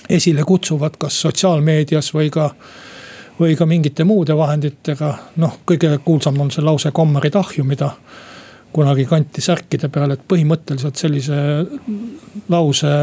esile 0.10 0.44
kutsuvad, 0.44 1.00
kas 1.02 1.22
sotsiaalmeedias 1.26 2.14
või 2.14 2.30
ka 2.30 2.52
või 3.40 3.56
ka 3.58 3.66
mingite 3.66 4.04
muude 4.04 4.36
vahenditega, 4.38 5.14
noh, 5.42 5.58
kõige 5.66 5.98
kuulsam 6.06 6.40
on 6.42 6.52
see 6.54 6.64
lause 6.64 6.92
kommarid 6.92 7.36
ahju, 7.36 7.66
mida 7.66 7.92
kunagi 8.74 9.06
kanti 9.06 9.42
särkide 9.42 9.90
peal, 9.94 10.16
et 10.16 10.22
põhimõtteliselt 10.28 10.98
sellise 10.98 11.36
lause 12.50 12.94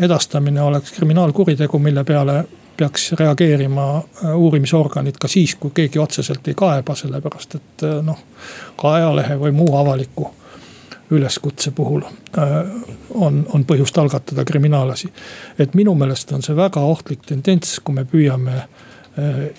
edastamine 0.00 0.62
oleks 0.62 0.92
kriminaalkuritegu, 0.96 1.78
mille 1.78 2.04
peale 2.04 2.42
peaks 2.80 3.12
reageerima 3.12 3.86
äh, 3.96 4.36
uurimisorganid 4.36 5.18
ka 5.20 5.28
siis, 5.28 5.54
kui 5.60 5.72
keegi 5.74 6.00
otseselt 6.00 6.48
ei 6.48 6.56
kaeba, 6.56 6.94
sellepärast 6.96 7.56
et 7.58 7.84
äh, 7.84 7.98
noh. 8.04 8.20
ka 8.80 8.94
ajalehe 8.96 9.36
või 9.40 9.52
muu 9.56 9.74
avaliku 9.76 10.30
üleskutse 11.10 11.74
puhul 11.76 12.04
äh, 12.06 12.54
on, 13.10 13.42
on 13.52 13.64
põhjust 13.68 13.98
algatada 13.98 14.44
kriminaalasi. 14.44 15.12
et 15.58 15.74
minu 15.74 15.94
meelest 15.94 16.32
on 16.32 16.42
see 16.42 16.56
väga 16.56 16.80
ohtlik 16.80 17.26
tendents, 17.26 17.80
kui 17.84 17.94
me 17.94 18.06
püüame 18.08 18.62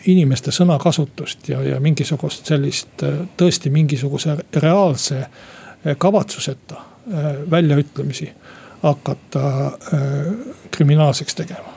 inimeste 0.07 0.51
sõnakasutust 0.55 1.49
ja, 1.51 1.59
ja 1.61 1.79
mingisugust 1.83 2.47
sellist 2.47 3.03
tõesti 3.37 3.69
mingisuguse 3.69 4.37
reaalse 4.55 5.25
kavatsuseta 5.99 6.79
väljaütlemisi 7.51 8.29
hakata 8.83 9.65
äh, 9.67 10.01
kriminaalseks 10.71 11.35
tegema. 11.35 11.73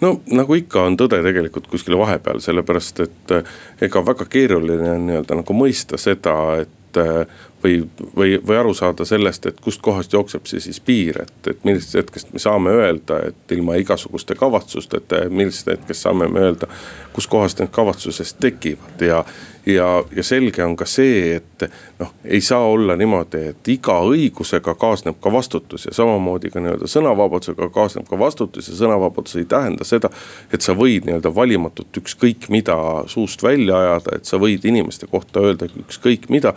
No 0.00 0.16
nagu 0.34 0.54
ikka, 0.58 0.82
on 0.88 0.96
tõde 0.98 1.20
tegelikult 1.22 1.68
kuskil 1.70 1.96
vahepeal, 1.98 2.42
sellepärast 2.42 3.02
et 3.04 3.34
äh, 3.36 3.52
ega 3.86 4.02
väga 4.06 4.26
keeruline 4.30 4.90
on 4.96 5.06
nii-öelda 5.08 5.38
nagu 5.38 5.56
mõista 5.56 6.00
seda, 6.00 6.36
et 6.64 7.00
äh, 7.00 7.22
või, 7.64 7.88
või, 8.16 8.34
või 8.46 8.58
aru 8.58 8.74
saada 8.74 9.04
sellest, 9.04 9.46
et 9.46 9.60
kustkohast 9.60 10.12
jookseb 10.12 10.46
see 10.50 10.60
siis 10.60 10.80
piir, 10.80 11.22
et, 11.22 11.34
et 11.50 11.64
millisest 11.64 11.94
hetkest 12.00 12.32
me 12.32 12.42
saame 12.42 12.74
öelda, 12.74 13.20
et 13.28 13.56
ilma 13.56 13.78
igasuguste 13.80 14.34
kavatsusteta 14.34 15.24
ja 15.24 15.30
millisest 15.30 15.72
hetkest 15.76 16.08
saame 16.08 16.28
me 16.28 16.46
öelda, 16.48 16.68
kuskohast 17.12 17.60
need 17.60 17.72
kavatsused 17.74 18.36
tekivad 18.40 19.06
ja 19.06 19.24
ja, 19.66 20.04
ja 20.16 20.22
selge 20.22 20.64
on 20.64 20.74
ka 20.76 20.86
see, 20.88 21.36
et 21.36 21.64
noh, 22.00 22.10
ei 22.24 22.40
saa 22.42 22.64
olla 22.66 22.96
niimoodi, 22.98 23.42
et 23.52 23.68
iga 23.70 23.98
õigusega 24.08 24.74
kaasneb 24.78 25.20
ka 25.22 25.32
vastutus 25.32 25.86
ja 25.86 25.94
samamoodi 25.94 26.50
ka 26.50 26.60
nii-öelda 26.62 26.88
sõnavabadusega 26.90 27.68
kaasneb 27.74 28.08
ka 28.10 28.18
vastutus 28.18 28.72
ja 28.72 28.78
sõnavabadus 28.80 29.38
ei 29.38 29.46
tähenda 29.48 29.86
seda. 29.86 30.10
et 30.52 30.60
sa 30.60 30.74
võid 30.74 31.06
nii-öelda 31.06 31.34
valimatult 31.34 32.02
ükskõik 32.02 32.48
mida 32.50 32.76
suust 33.06 33.42
välja 33.42 33.78
ajada, 33.78 34.16
et 34.16 34.24
sa 34.24 34.40
võid 34.42 34.66
inimeste 34.66 35.06
kohta 35.06 35.40
öelda 35.40 35.70
ükskõik 35.86 36.28
mida 36.28 36.56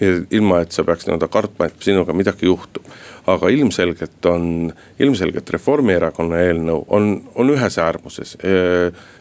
ilma, 0.00 0.60
et 0.62 0.72
sa 0.76 0.84
peaks 0.84 1.06
nii-öelda 1.06 1.28
kartma, 1.32 1.68
et 1.68 1.84
sinuga 1.84 2.14
midagi 2.16 2.48
juhtub. 2.48 2.84
aga 3.26 3.48
ilmselgelt 3.50 4.26
on, 4.30 4.72
ilmselgelt 5.02 5.48
Reformierakonna 5.50 6.44
eelnõu 6.46 6.84
on, 6.94 7.08
on 7.34 7.48
ühes 7.50 7.78
äärmuses 7.82 8.36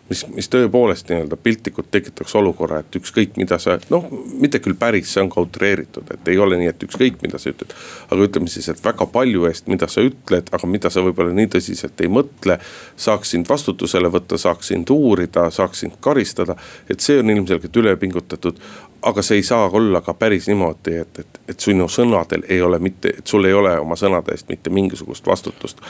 mis, 0.10 0.22
mis 0.34 0.50
tõepoolest 0.52 1.10
nii-öelda 1.10 1.38
piltlikult 1.42 1.90
tekitaks 1.92 2.36
olukorra, 2.40 2.80
et 2.82 2.98
ükskõik, 3.00 3.36
mida 3.42 3.58
sa 3.62 3.78
noh, 3.90 4.06
mitte 4.42 4.62
küll 4.64 4.78
päris, 4.80 5.12
see 5.14 5.24
on 5.24 5.32
ka 5.34 5.44
utreeritud, 5.46 6.10
et 6.14 6.32
ei 6.32 6.40
ole 6.42 6.60
nii, 6.62 6.72
et 6.74 6.88
ükskõik, 6.88 7.20
mida 7.26 7.42
sa 7.42 7.52
ütled. 7.52 7.74
aga 8.10 8.28
ütleme 8.30 8.52
siis, 8.52 8.70
et 8.70 8.84
väga 8.86 9.08
palju 9.12 9.48
eest, 9.50 9.70
mida 9.72 9.90
sa 9.92 10.06
ütled, 10.06 10.52
aga 10.54 10.70
mida 10.70 10.92
sa 10.94 11.04
võib-olla 11.06 11.34
nii 11.36 11.52
tõsiselt 11.58 12.02
ei 12.02 12.12
mõtle. 12.12 12.60
saaks 12.96 13.36
sind 13.36 13.50
vastutusele 13.50 14.12
võtta, 14.14 14.38
saaks 14.38 14.74
sind 14.74 14.90
uurida, 14.90 15.50
saaks 15.52 15.86
sind 15.86 15.98
karistada, 16.00 16.56
et 16.90 17.00
see 17.00 17.20
on 17.20 17.30
ilmselgelt 17.30 17.82
üle 17.84 17.96
pingutatud 17.98 18.62
aga 19.06 19.22
see 19.22 19.38
ei 19.38 19.44
saa 19.44 19.70
olla 19.70 20.02
ka 20.02 20.14
päris 20.14 20.48
niimoodi, 20.48 20.96
et, 20.98 21.20
et, 21.20 21.40
et 21.48 21.60
sinu 21.60 21.86
sõnadel 21.92 22.46
ei 22.50 22.62
ole 22.62 22.80
mitte, 22.82 23.12
et 23.20 23.28
sul 23.28 23.46
ei 23.46 23.54
ole 23.54 23.76
oma 23.80 23.98
sõnade 24.00 24.34
eest 24.34 24.50
mitte 24.50 24.74
mingisugust 24.74 25.28
vastutust. 25.28 25.82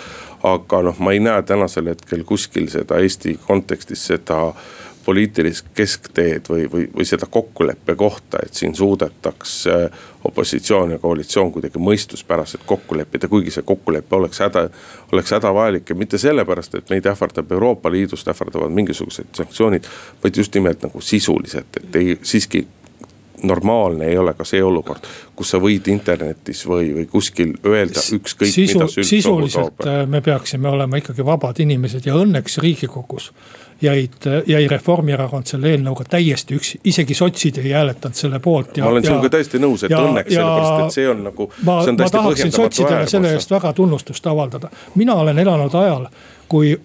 aga 0.43 0.81
noh, 0.89 0.99
ma 0.99 1.13
ei 1.15 1.19
näe 1.23 1.43
tänasel 1.47 1.87
hetkel 1.89 2.23
kuskil 2.27 2.67
seda 2.69 2.99
Eesti 3.01 3.39
kontekstis 3.47 4.04
seda 4.05 4.39
poliitilist 5.05 5.67
keskteed 5.77 6.47
või, 6.49 6.65
või, 6.71 6.85
või 6.95 7.05
seda 7.05 7.27
kokkuleppe 7.29 7.95
kohta, 7.95 8.39
et 8.45 8.53
siin 8.57 8.73
suudetaks 8.75 9.53
opositsioon 10.25 10.95
ja 10.95 10.99
koalitsioon 10.99 11.51
kuidagi 11.53 11.79
mõistuspäraselt 11.79 12.65
kokku 12.65 12.97
leppida, 12.97 13.29
kuigi 13.29 13.53
see 13.53 13.65
kokkulepe 13.65 14.15
oleks 14.17 14.41
häda, 14.41 14.63
oleks 15.13 15.35
hädavajalik 15.37 15.89
ja 15.89 15.95
mitte 15.99 16.17
sellepärast, 16.17 16.75
et 16.75 16.89
meid 16.89 17.05
ähvardab 17.11 17.51
Euroopa 17.51 17.91
Liidust, 17.93 18.27
ähvardavad 18.33 18.73
mingisugused 18.73 19.29
sanktsioonid. 19.37 19.85
vaid 20.23 20.37
just 20.37 20.55
nimelt 20.55 20.81
nagu 20.81 21.01
sisuliselt, 21.01 21.77
et 21.77 21.95
ei 21.95 22.17
siiski 22.23 22.67
normaalne 23.43 24.05
ei 24.05 24.17
ole 24.17 24.33
ka 24.33 24.45
see 24.47 24.63
olukord, 24.63 25.05
kus 25.35 25.51
sa 25.53 25.59
võid 25.61 25.87
internetis 25.91 26.63
või, 26.67 26.93
või 26.95 27.05
kuskil 27.11 27.53
öelda 27.65 28.01
ükskõik 28.17 28.51
Sisu, 28.51 28.79
mida 28.79 29.03
sisuliselt 29.03 29.85
äh, 29.85 30.01
me 30.09 30.21
peaksime 30.21 30.69
olema 30.69 30.97
ikkagi 30.97 31.25
vabad 31.25 31.59
inimesed 31.61 32.07
ja 32.07 32.15
õnneks 32.15 32.57
riigikogus 32.63 33.31
jäid, 33.81 34.27
jäi 34.47 34.67
Reformierakond 34.67 35.49
selle 35.49 35.73
eelnõuga 35.73 36.05
täiesti 36.09 36.55
üksi, 36.55 36.79
isegi 36.83 37.13
sotsid 37.17 37.57
ei 37.63 37.71
hääletanud 37.71 38.15
selle 38.15 38.39
poolt. 38.39 38.77
ma 38.77 38.91
olen 38.93 39.03
sinuga 39.05 39.29
täiesti 39.29 39.59
nõus, 39.59 39.83
et 39.83 39.91
ja, 39.91 40.03
õnneks, 40.03 40.31
sellepärast 40.33 40.85
et 40.85 40.95
see 40.99 41.09
on 41.09 41.25
nagu. 41.27 41.49
ma, 41.63 41.81
ma 41.97 42.09
tahaksin 42.11 42.55
sotsidele 42.55 43.07
selle 43.11 43.33
eest 43.35 43.51
väga 43.51 43.73
tunnustust 43.73 44.27
avaldada, 44.27 44.71
mina 44.95 45.15
olen 45.23 45.39
elanud 45.39 45.75
ajal 45.81 46.07
kui 46.47 46.75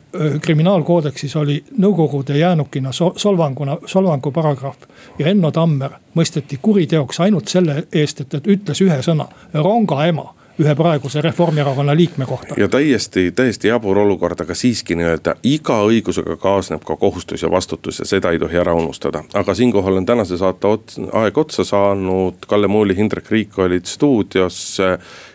kriminaalkoodeksis 0.41 1.37
oli 1.37 1.59
nõukogude 1.79 2.39
jäänukina 2.39 2.91
solvanguna, 2.93 3.77
solvangu 3.87 4.33
paragrahv. 4.33 4.89
ja 5.19 5.27
Enno 5.27 5.51
Tammer 5.51 5.91
mõisteti 6.17 6.59
kuriteoks 6.63 7.21
ainult 7.21 7.49
selle 7.49 7.85
eest, 7.93 8.21
et 8.21 8.29
ta 8.29 8.41
ütles 8.47 8.81
ühe 8.81 9.03
sõna, 9.05 9.29
ronga 9.55 10.07
ema 10.07 10.31
ühe 10.61 10.75
praeguse 10.75 11.23
Reformierakonna 11.23 11.97
liikme 11.97 12.27
kohta. 12.27 12.55
ja 12.57 12.69
täiesti, 12.69 13.33
täiesti 13.33 13.69
jabur 13.69 13.99
olukord, 13.99 14.41
aga 14.41 14.55
siiski 14.55 14.95
nii-öelda 14.99 15.35
iga 15.43 15.81
õigusega 15.89 16.37
kaasneb 16.37 16.85
ka 16.85 16.97
kohustus 16.97 17.43
ja 17.43 17.51
vastutus 17.51 17.99
ja 17.99 18.07
seda 18.09 18.31
ei 18.31 18.39
tohi 18.39 18.61
ära 18.61 18.75
unustada. 18.75 19.25
aga 19.35 19.55
siinkohal 19.55 19.97
on 19.97 20.07
tänase 20.07 20.39
saate 20.39 20.67
ots, 20.67 21.01
aeg 21.13 21.39
otsa 21.39 21.65
saanud, 21.65 22.47
Kalle 22.47 22.69
Muuli, 22.69 22.97
Hindrek 22.97 23.31
Riik 23.31 23.59
olid 23.59 23.85
stuudios. 23.85 24.79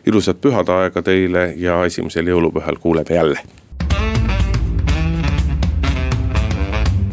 ilusat 0.05 0.41
pühade 0.41 0.71
aega 0.71 1.01
teile 1.01 1.53
ja 1.57 1.86
esimesel 1.86 2.28
jõulupühal 2.28 2.78
kuuleme 2.80 3.15
jälle 3.15 3.39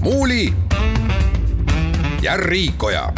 Muuli 0.02 0.52
ja 2.22 2.36
Riikoja 2.36 3.12